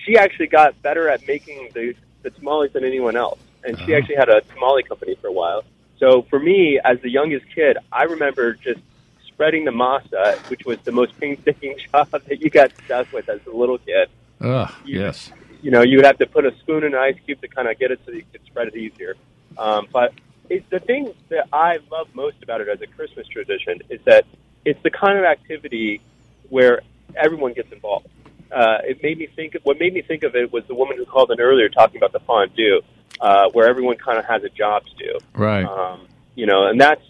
[0.05, 3.39] she actually got better at making the the tamales than anyone else.
[3.66, 5.64] And she actually had a tamale company for a while.
[5.97, 8.82] So for me, as the youngest kid, I remember just
[9.28, 13.39] spreading the masa, which was the most painstaking job that you got stuck with as
[13.47, 14.09] a little kid.
[14.41, 15.32] Ugh, yes.
[15.61, 17.70] You know, you would have to put a spoon in an ice cube to kind
[17.70, 19.16] of get it so you could spread it easier.
[19.57, 20.14] Um, but
[20.49, 24.25] it's the thing that I love most about it as a Christmas tradition is that
[24.65, 26.01] it's the kind of activity
[26.49, 26.81] where
[27.15, 28.07] everyone gets involved.
[28.51, 29.55] Uh, it made me think.
[29.63, 32.11] What made me think of it was the woman who called in earlier talking about
[32.11, 32.81] the fondue,
[33.19, 35.17] uh, where everyone kind of has a job to do.
[35.33, 35.65] Right.
[35.65, 37.01] Um, you know, and that's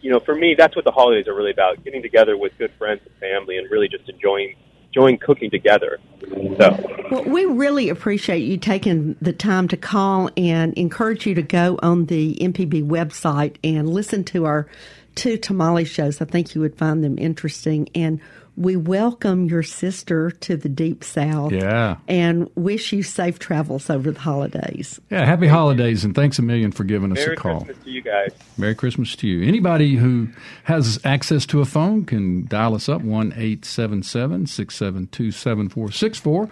[0.00, 2.72] you know, for me, that's what the holidays are really about: getting together with good
[2.78, 4.56] friends and family, and really just enjoying
[4.98, 5.98] enjoying cooking together.
[6.60, 11.42] So, Well, we really appreciate you taking the time to call and encourage you to
[11.42, 14.66] go on the MPB website and listen to our
[15.14, 16.20] two tamale shows.
[16.20, 17.88] I think you would find them interesting.
[17.94, 18.20] And
[18.58, 21.52] we welcome your sister to the Deep South.
[21.52, 21.98] Yeah.
[22.08, 25.00] And wish you safe travels over the holidays.
[25.10, 27.60] Yeah, happy holidays, and thanks a million for giving us Merry a call.
[27.60, 28.32] Merry Christmas to you guys.
[28.56, 29.48] Merry Christmas to you.
[29.48, 30.28] Anybody who
[30.64, 36.50] has access to a phone can dial us up, 1 877 672 7464.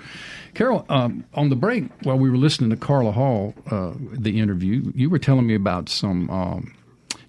[0.54, 4.92] Carol, um, on the break, while we were listening to Carla Hall, uh, the interview,
[4.94, 6.30] you were telling me about some.
[6.30, 6.72] Um,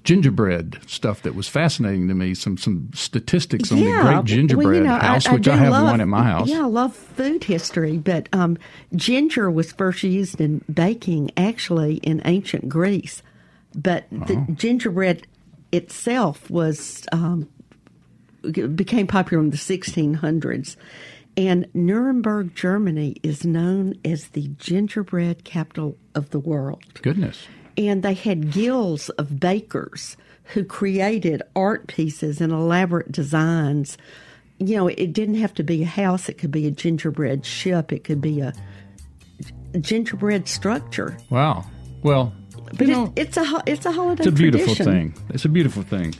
[0.08, 2.34] Gingerbread stuff that was fascinating to me.
[2.34, 5.72] Some some statistics on the great well, gingerbread you know, house, which do I, have
[5.72, 6.47] love- one at my house.
[6.47, 8.58] Yeah, I love food history, but um,
[8.95, 13.22] ginger was first used in baking actually in ancient Greece,
[13.76, 14.53] but the Oh.
[14.53, 15.28] gingerbread
[15.74, 17.49] itself was um,
[18.76, 20.78] became popular in the 1600s.
[21.36, 27.47] And Nuremberg, Germany, is known as the gingerbread capital of the world Goodness.
[27.78, 30.18] And they had guilds of bakers
[30.54, 33.98] who created art pieces and elaborate designs.
[34.60, 37.92] You know, it didn't have to be a house, it could be a gingerbread ship,
[37.92, 38.54] it could be a
[39.80, 41.18] gingerbread structure.
[41.30, 41.66] Wow.
[42.02, 42.34] Well,
[42.78, 45.14] But know, it's, it's a it's a holiday It's a beautiful tradition.
[45.14, 45.26] thing.
[45.30, 46.14] It's a beautiful thing.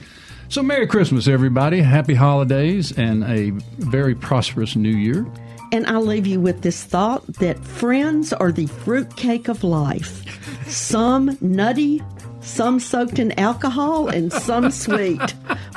[0.49, 1.82] So, Merry Christmas, everybody.
[1.82, 3.49] Happy holidays and a
[3.80, 5.26] very prosperous new year.
[5.72, 10.24] And I leave you with this thought that friends are the fruitcake of life.
[10.70, 12.01] Some nutty,
[12.41, 15.20] some soaked in alcohol, and some sweet.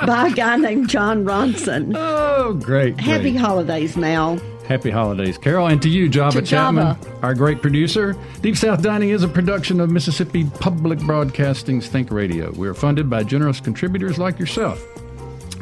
[0.05, 1.93] By a guy named John Ronson.
[1.95, 2.99] Oh, great.
[2.99, 3.35] Happy great.
[3.41, 4.39] holidays, Mal.
[4.67, 5.67] Happy holidays, Carol.
[5.67, 7.19] And to you, Java To Chapman, Java.
[7.21, 8.15] our great producer.
[8.41, 12.51] Deep South Dining is a production of Mississippi Public Broadcasting's Think Radio.
[12.53, 14.81] We are funded by generous contributors like yourself.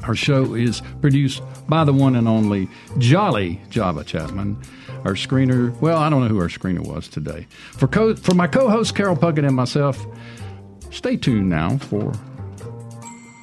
[0.10, 4.60] Our show is produced by the one and only Jolly Java Chapman.
[5.06, 7.46] Our screener, well, I don't know who our screener was today.
[7.74, 10.04] For co- for my co-host Carol Puckett and myself,
[10.90, 12.12] stay tuned now for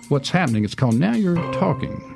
[0.09, 0.65] what's happening.
[0.65, 2.16] It's called Now You're Talking.